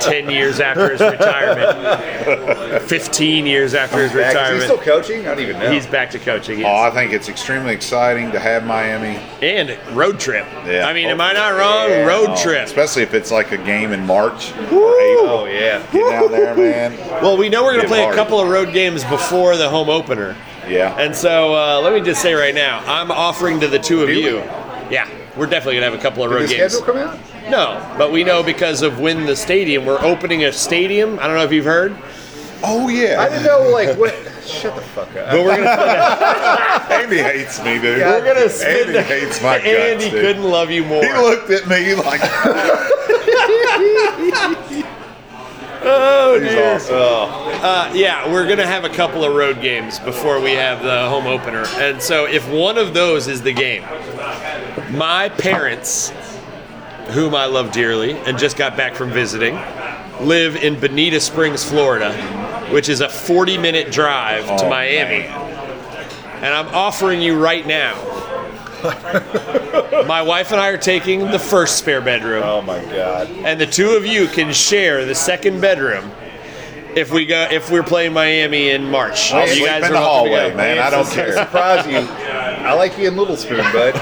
[0.00, 5.20] Ten years after his retirement, fifteen years after his Back- Is he still coaching?
[5.22, 5.70] I don't even know.
[5.72, 6.64] he's back to coaching.
[6.64, 6.74] Oh.
[6.74, 9.18] I think it's extremely exciting to have Miami.
[9.42, 10.46] and road trip.
[10.66, 10.86] Yeah.
[10.86, 11.88] I mean, am I not wrong?
[11.88, 12.04] Yeah.
[12.04, 12.64] Road Oh, trip.
[12.66, 15.28] especially if it's like a game in March or April.
[15.28, 15.82] oh yeah.
[15.92, 16.96] Get down there, man.
[17.22, 18.16] Well, we know we're going to Get play a hard.
[18.16, 20.36] couple of road games before the home opener.
[20.68, 20.96] Yeah.
[20.98, 24.10] And so uh, let me just say right now, I'm offering to the two of
[24.10, 24.42] you.
[24.88, 24.94] We?
[24.94, 26.72] Yeah, we're definitely gonna have a couple of Did road the games.
[26.74, 27.18] schedule come out?
[27.50, 31.18] No, but we know because of when the stadium, we're opening a stadium.
[31.20, 31.96] I don't know if you've heard,
[32.64, 33.20] Oh yeah.
[33.20, 34.14] I didn't know like what.
[34.46, 35.30] Shut the fuck up.
[35.32, 35.68] but we're gonna
[36.94, 37.98] Andy hates me, dude.
[38.00, 40.20] We're gonna spin Andy the- hates my guts, Andy dude.
[40.20, 41.04] couldn't love you more.
[41.04, 42.20] He looked at me like,
[45.86, 46.74] oh, he's dear.
[46.74, 46.94] awesome.
[47.64, 51.26] Uh, yeah, we're gonna have a couple of road games before we have the home
[51.26, 53.82] opener, and so if one of those is the game,
[54.96, 56.12] my parents,
[57.10, 59.54] whom I love dearly and just got back from visiting,
[60.20, 62.12] live in Bonita Springs, Florida,
[62.72, 67.94] which is a 40-minute drive to Oh, Miami, and I'm offering you right now.
[70.06, 73.28] my wife and I are taking the first spare bedroom oh my god.
[73.28, 76.10] and the two of you can share the second bedroom
[76.96, 79.30] if we go if we're playing Miami in March.
[79.32, 80.56] I'll you sleep guys in are the welcome to hallway, go.
[80.56, 80.78] man.
[80.78, 81.32] I don't care.
[81.34, 81.98] Surprise you.
[81.98, 83.94] I like you in Little Spoon, bud.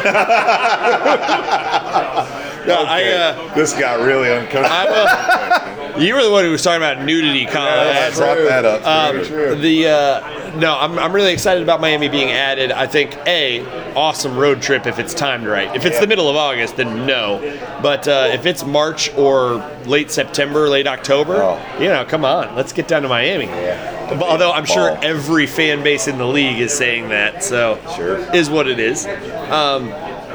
[2.66, 4.68] No, I, uh, this got really uncomfortable.
[4.70, 7.68] Uh, you were the one who was talking about nudity, Colin.
[7.72, 8.84] I That's- brought that up.
[8.86, 12.72] Um, the uh, no, I'm, I'm really excited about Miami being added.
[12.72, 15.74] I think a awesome road trip if it's timed right.
[15.76, 17.38] If it's the middle of August, then no.
[17.82, 21.60] But uh, if it's March or late September, late October, Oh.
[21.78, 23.46] you know, come on, let's get down to Miami.
[23.46, 28.18] But Although I'm sure every fan base in the league is saying that, so Sure.
[28.34, 29.06] is what it is.
[29.50, 29.88] Um,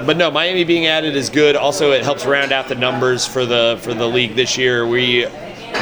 [0.06, 1.56] but no, Miami being added is good.
[1.56, 4.86] Also, it helps round out the numbers for the for the league this year.
[4.88, 5.28] We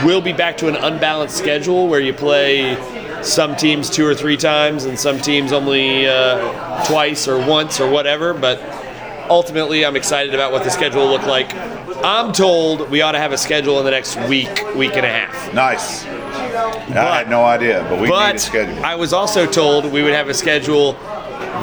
[0.03, 2.75] will be back to an unbalanced schedule where you play
[3.23, 7.89] some teams two or three times and some teams only uh, twice or once or
[7.89, 8.33] whatever.
[8.33, 8.61] But
[9.29, 11.53] ultimately, I'm excited about what the schedule will look like.
[12.03, 15.09] I'm told we ought to have a schedule in the next week, week and a
[15.09, 15.53] half.
[15.53, 16.05] nice.
[16.05, 18.83] I had no idea, but we need a But schedule.
[18.83, 20.93] I was also told we would have a schedule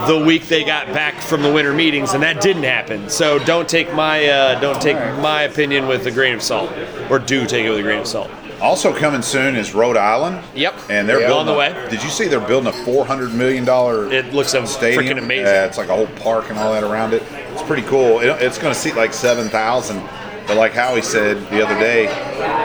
[0.07, 3.09] the week they got back from the winter meetings, and that didn't happen.
[3.09, 6.71] So don't take my uh, don't take my opinion with a grain of salt,
[7.11, 8.31] or do take it with a grain of salt.
[8.61, 10.43] Also coming soon is Rhode Island.
[10.55, 10.75] Yep.
[10.89, 11.27] And they're Yeah.
[11.27, 11.91] building On the a- way.
[11.91, 15.05] Did you see they're building a four hundred million dollar It looks so stadium?
[15.05, 15.47] freaking amazing.
[15.47, 17.23] Yeah, it's like a whole park and all that around it.
[17.53, 18.21] It's pretty cool.
[18.21, 20.03] It, it's going to seat like seven thousand.
[20.47, 22.03] But like Howie said the other day,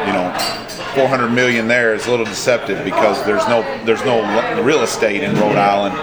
[0.05, 0.31] you know,
[0.95, 4.81] four hundred million there is a little deceptive because there's no there's no l- real
[4.83, 5.95] estate in Rhode Island,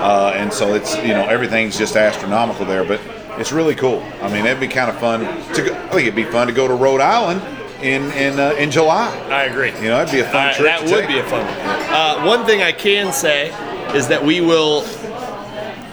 [0.00, 2.84] uh, and so it's you know everything's just astronomical there.
[2.84, 3.00] But
[3.38, 4.02] it's really cool.
[4.22, 5.20] I mean, it'd be kind of fun
[5.54, 5.62] to.
[5.62, 7.42] Go, I think it'd be fun to go to Rhode Island
[7.82, 9.08] in in uh, in July.
[9.30, 9.72] I agree.
[9.82, 10.66] You know, it'd be a fun Uh, trip.
[10.66, 11.08] that would take.
[11.08, 11.44] be a fun.
[11.44, 11.56] one.
[11.94, 13.48] Uh, one thing I can say
[13.94, 14.82] is that we will,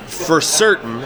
[0.08, 1.00] for certain,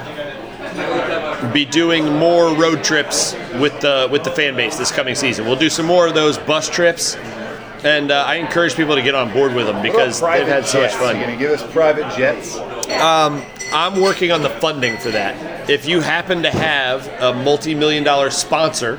[1.53, 5.45] be doing more road trips with the with the fan base this coming season.
[5.45, 7.15] We'll do some more of those bus trips,
[7.83, 10.81] and uh, I encourage people to get on board with them because they've had so
[10.81, 11.17] much fun.
[11.17, 12.57] You gonna give us private jets?
[12.99, 15.69] Um, I'm working on the funding for that.
[15.69, 18.97] If you happen to have a multi-million dollar sponsor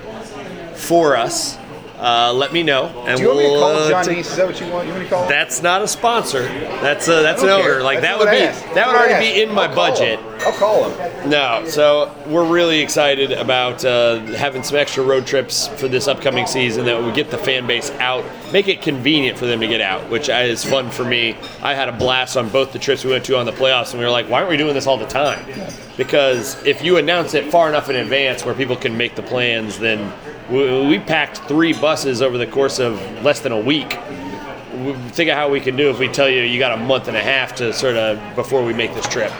[0.75, 1.57] for us,
[2.03, 3.61] uh, let me know, and Do you want me to we'll.
[3.61, 4.19] call uh, John Neace?
[4.21, 4.87] Is that what you want?
[4.89, 5.29] You want me to call?
[5.29, 6.43] That's not a sponsor.
[6.43, 7.83] That's a, that's an don't owner.
[7.83, 8.75] Like That's that would I be asked.
[8.75, 10.19] that would already be in my I'll budget.
[10.19, 10.27] him.
[10.41, 11.31] I'll call him.
[11.31, 16.49] No, so we're really excited about uh, having some extra road trips for this upcoming
[16.49, 19.81] season that would get the fan base out, make it convenient for them to get
[19.81, 21.37] out, which is fun for me.
[21.63, 24.01] I had a blast on both the trips we went to on the playoffs, and
[24.01, 25.47] we were like, why aren't we doing this all the time?
[25.97, 29.79] Because if you announce it far enough in advance where people can make the plans,
[29.79, 30.13] then
[30.53, 33.93] we, packed three buses over the course of less than a week.
[35.13, 37.17] Think of how we can do if we tell you you got a month and
[37.17, 39.33] a half to sort of before we make this trip.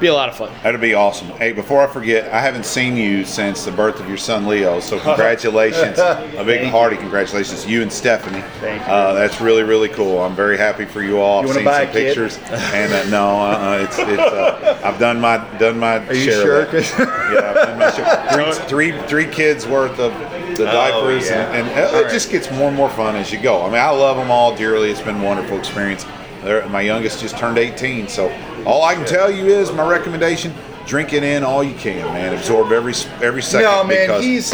[0.00, 0.52] Be a lot of fun.
[0.62, 1.28] That'd be awesome.
[1.28, 4.80] Hey, before I forget, I haven't seen you since the birth of your son Leo,
[4.80, 5.98] so congratulations.
[5.98, 8.42] a big Thank hearty congratulations to you and Stephanie.
[8.60, 8.92] Thank you.
[8.92, 10.20] Uh, that's really, really cool.
[10.20, 11.42] I'm very happy for you all.
[11.42, 12.06] You I've seen buy some a kid?
[12.06, 12.38] pictures.
[12.74, 16.62] And uh, no, uh, it's, it's uh, I've done my done my Are you sure?
[16.62, 16.84] of that.
[17.34, 18.54] Yeah, I've done my share.
[18.54, 20.12] Three, three, three kids worth of
[20.56, 21.52] the diapers, yeah.
[21.52, 22.12] and, and it, it right.
[22.12, 23.62] just gets more and more fun as you go.
[23.62, 24.90] I mean, I love them all dearly.
[24.90, 26.04] It's been a wonderful experience.
[26.42, 28.28] They're, my youngest just turned 18, so
[28.66, 30.52] all I can tell you is my recommendation:
[30.86, 32.34] drink it in all you can, man.
[32.34, 33.64] Absorb every every second.
[33.70, 34.50] No, man, he's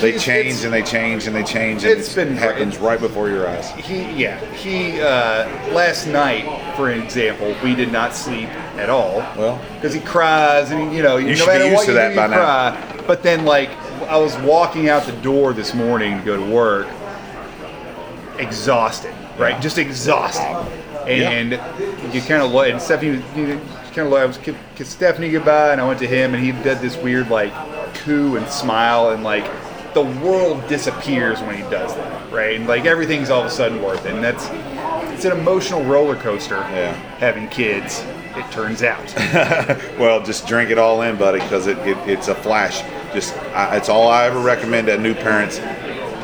[0.00, 2.98] they he's- change and they change and they change, and It's it been happens right
[3.00, 3.70] before your eyes.
[3.72, 5.00] He, yeah, he.
[5.00, 6.44] Uh, last night,
[6.76, 8.48] for example, we did not sleep
[8.78, 9.18] at all.
[9.36, 9.60] Well.
[9.74, 12.08] because he cries, and you know, no should be matter used what to you that
[12.10, 12.36] do, by you now.
[12.72, 13.02] cry.
[13.06, 13.70] But then, like,
[14.08, 16.86] I was walking out the door this morning to go to work,
[18.38, 19.60] exhausted, right?
[19.60, 20.66] Just exhausted,
[21.06, 21.52] and
[22.14, 22.68] you kind of look.
[22.68, 23.58] And Stephanie, you
[23.94, 24.20] kind of look.
[24.20, 26.96] I was ki- kissed Stephanie goodbye, and I went to him, and he did this
[26.96, 27.52] weird like
[27.96, 29.44] coo and smile, and like
[29.94, 32.56] the world disappears when he does that, right?
[32.56, 34.48] And like everything's all of a sudden worth it, and that's
[35.14, 36.92] it's an emotional roller coaster Yeah.
[37.18, 38.02] having kids.
[38.34, 39.14] It turns out.
[39.98, 42.80] Well, just drink it all in, buddy, because it, it, it's a flash.
[43.12, 45.58] Just I, it's all I ever recommend to new parents.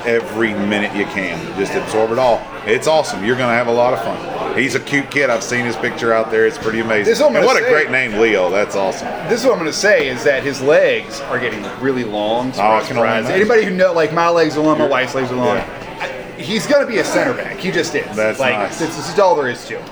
[0.07, 2.41] Every minute you can, just absorb it all.
[2.67, 3.25] It's awesome.
[3.25, 4.59] You're gonna have a lot of fun.
[4.59, 5.31] He's a cute kid.
[5.31, 6.47] I've seen his picture out there.
[6.47, 7.05] It's pretty amazing.
[7.05, 8.51] This is what and what gonna a great name, Leo.
[8.51, 9.07] That's awesome.
[9.29, 12.53] this is what I'm going to say is that his legs are getting really long.
[12.57, 13.27] Oh, I can only Surprise.
[13.27, 15.57] Anybody who know, like my legs are long, my wife's legs are long.
[15.57, 15.99] Yeah.
[16.01, 17.59] I- He's going to be a center back.
[17.59, 18.17] He just is.
[18.17, 18.79] That's like nice.
[18.79, 19.79] this, this is all there is to.
[19.81, 19.85] him.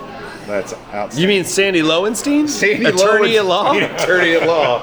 [0.46, 1.18] That's outstanding.
[1.18, 2.46] You mean Sandy Lowenstein?
[2.46, 3.72] Sandy Attorney Lowenstein, at law?
[4.04, 4.82] attorney at law.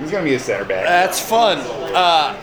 [0.00, 0.84] He's going to be a center back.
[0.84, 1.58] That's fun.
[1.94, 2.40] Uh,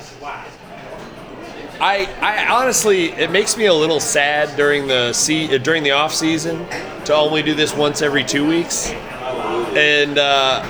[1.81, 5.91] I, I honestly, it makes me a little sad during the se- uh, during the
[5.91, 6.65] off season
[7.05, 8.91] to only do this once every two weeks.
[8.91, 10.63] And uh,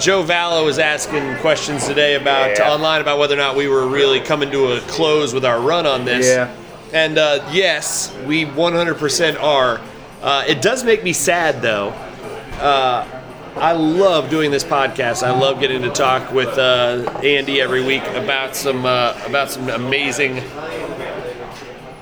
[0.00, 2.72] Joe Vallo was asking questions today about Yeah.
[2.72, 5.86] online about whether or not we were really coming to a close with our run
[5.86, 6.26] on this.
[6.26, 6.52] Yeah.
[6.92, 9.80] And uh, yes, we 100% are.
[10.20, 11.90] Uh, it does make me sad though.
[12.60, 13.06] Uh,
[13.56, 15.22] I love doing this podcast.
[15.22, 19.68] I love getting to talk with uh, Andy every week about some uh, about some
[19.68, 20.42] amazing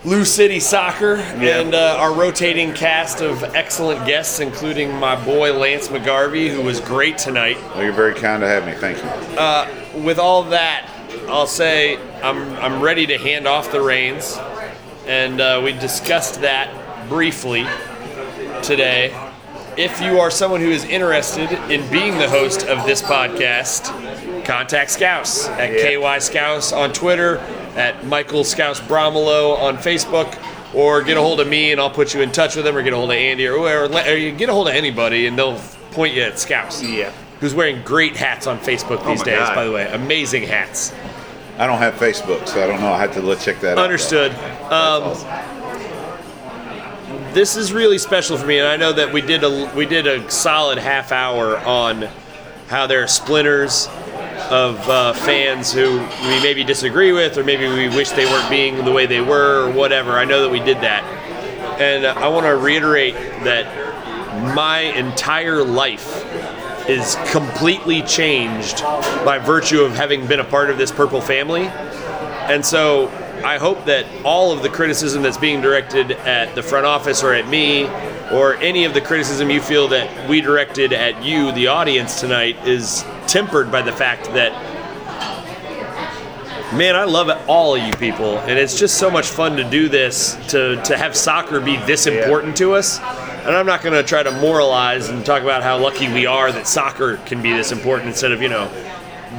[0.03, 5.89] Lou City soccer and uh, our rotating cast of excellent guests, including my boy Lance
[5.89, 7.59] McGarvey, who was great tonight.
[7.75, 8.73] Well, you're very kind to have me.
[8.73, 10.03] Thank you.
[10.03, 10.89] With all that,
[11.29, 14.39] I'll say I'm I'm ready to hand off the reins,
[15.07, 17.67] and uh, we discussed that briefly
[18.63, 19.32] today.
[19.77, 23.85] If you are someone who is interested in being the host of this podcast,
[24.45, 27.39] contact Scouse at KY Scouse on Twitter,
[27.75, 30.39] at Michael Scouse Bromelo on Facebook,
[30.75, 32.83] or get a hold of me and I'll put you in touch with them, or
[32.83, 35.39] get a hold of Andy, or, or, or you get a hold of anybody and
[35.39, 35.59] they'll
[35.93, 36.83] point you at Scouse.
[36.83, 37.11] Yeah.
[37.41, 39.55] Who's wearing great hats on Facebook oh these my days, God.
[39.55, 39.91] by the way.
[39.91, 40.93] Amazing hats.
[41.57, 42.93] I don't have Facebook, so I don't know.
[42.93, 43.85] I have to check that out.
[43.85, 44.33] Understood.
[44.71, 45.62] Um,
[47.33, 50.07] This is really special for me, and I know that we did a we did
[50.07, 52.07] a solid half hour on
[52.69, 53.89] how there are splinters
[54.51, 58.85] of uh, fans who we maybe disagree with, or maybe we wish they weren't being
[58.85, 60.13] the way they were, or whatever.
[60.13, 61.03] I know that we did that,
[61.81, 63.15] and I want to reiterate
[63.45, 66.27] that my entire life
[66.87, 68.83] is completely changed
[69.25, 71.65] by virtue of having been a part of this purple family.
[71.65, 73.07] And so
[73.45, 77.35] I hope that all of the criticism that's being directed at the front office or
[77.35, 77.87] at me,
[78.33, 82.57] or any of the criticism you feel that we directed at you, the audience tonight,
[82.67, 84.53] is tempered by the fact that,
[86.73, 88.39] man, I love all of you people.
[88.39, 92.07] And it's just so much fun to do this, to, to have soccer be this
[92.07, 93.01] important to us.
[93.01, 96.53] And I'm not going to try to moralize and talk about how lucky we are
[96.53, 98.71] that soccer can be this important instead of, you know,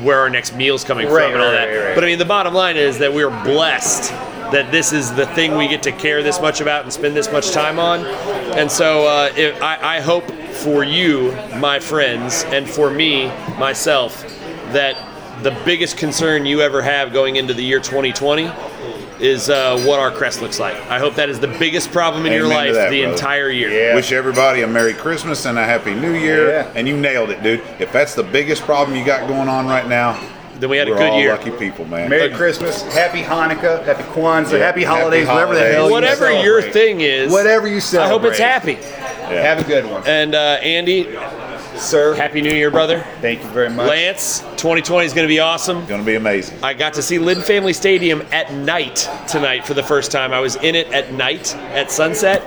[0.02, 1.86] where our next meal's coming Right, from and all right, that.
[1.88, 1.96] right.
[1.96, 4.12] But I mean, the bottom line is that we're blessed
[4.52, 7.32] that this is the thing we get to care this much about and spend this
[7.32, 8.06] much time on.
[8.56, 14.22] And so uh, if, I, I hope for you, my friends, and for me, myself,
[14.74, 14.96] that
[15.42, 18.46] the biggest concern you ever have going into the year 2020
[19.24, 20.76] is uh, what our crest looks like.
[20.90, 23.14] I hope that is the biggest problem in your Amen to life that, the brother.
[23.14, 23.70] entire year.
[23.70, 23.96] Yeah.
[23.96, 26.50] Wish everybody a Merry Christmas and a Happy New Year.
[26.50, 26.72] Yeah.
[26.76, 27.62] And you nailed it, dude.
[27.80, 30.20] If that's the biggest problem you got going on right now,
[30.60, 31.32] Then we had a we're good all year.
[31.32, 32.10] lucky people, man.
[32.10, 36.20] Merry Christmas, Happy Hanukkah, Happy Kwanzaa, Yeah, Happy happy Holidays, whatever the holidays.
[36.20, 38.08] hell you your thing is, Whatever you celebrate.
[38.08, 38.76] I hope it's happy.
[39.34, 41.08] Have a good one, And uh, Andy,
[41.78, 42.14] sir.
[42.14, 43.06] Happy New Year, brother.
[43.22, 43.88] Thank you very much.
[43.88, 45.86] Lance, 2020 is going to be awesome.
[45.86, 46.58] Gonna be amazing.
[46.64, 50.34] I got to see Lynn Family Stadium at night tonight for the first time.
[50.34, 52.44] I was in it at night at sunset.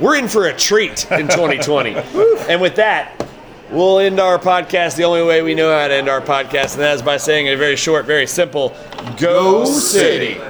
[0.00, 1.94] We're in for a treat in 2020.
[2.48, 3.26] and with that,
[3.70, 6.82] we'll end our podcast the only way we know how to end our podcast, and
[6.82, 8.74] that is by saying a very short, very simple
[9.18, 9.64] Go.
[9.66, 10.40] City.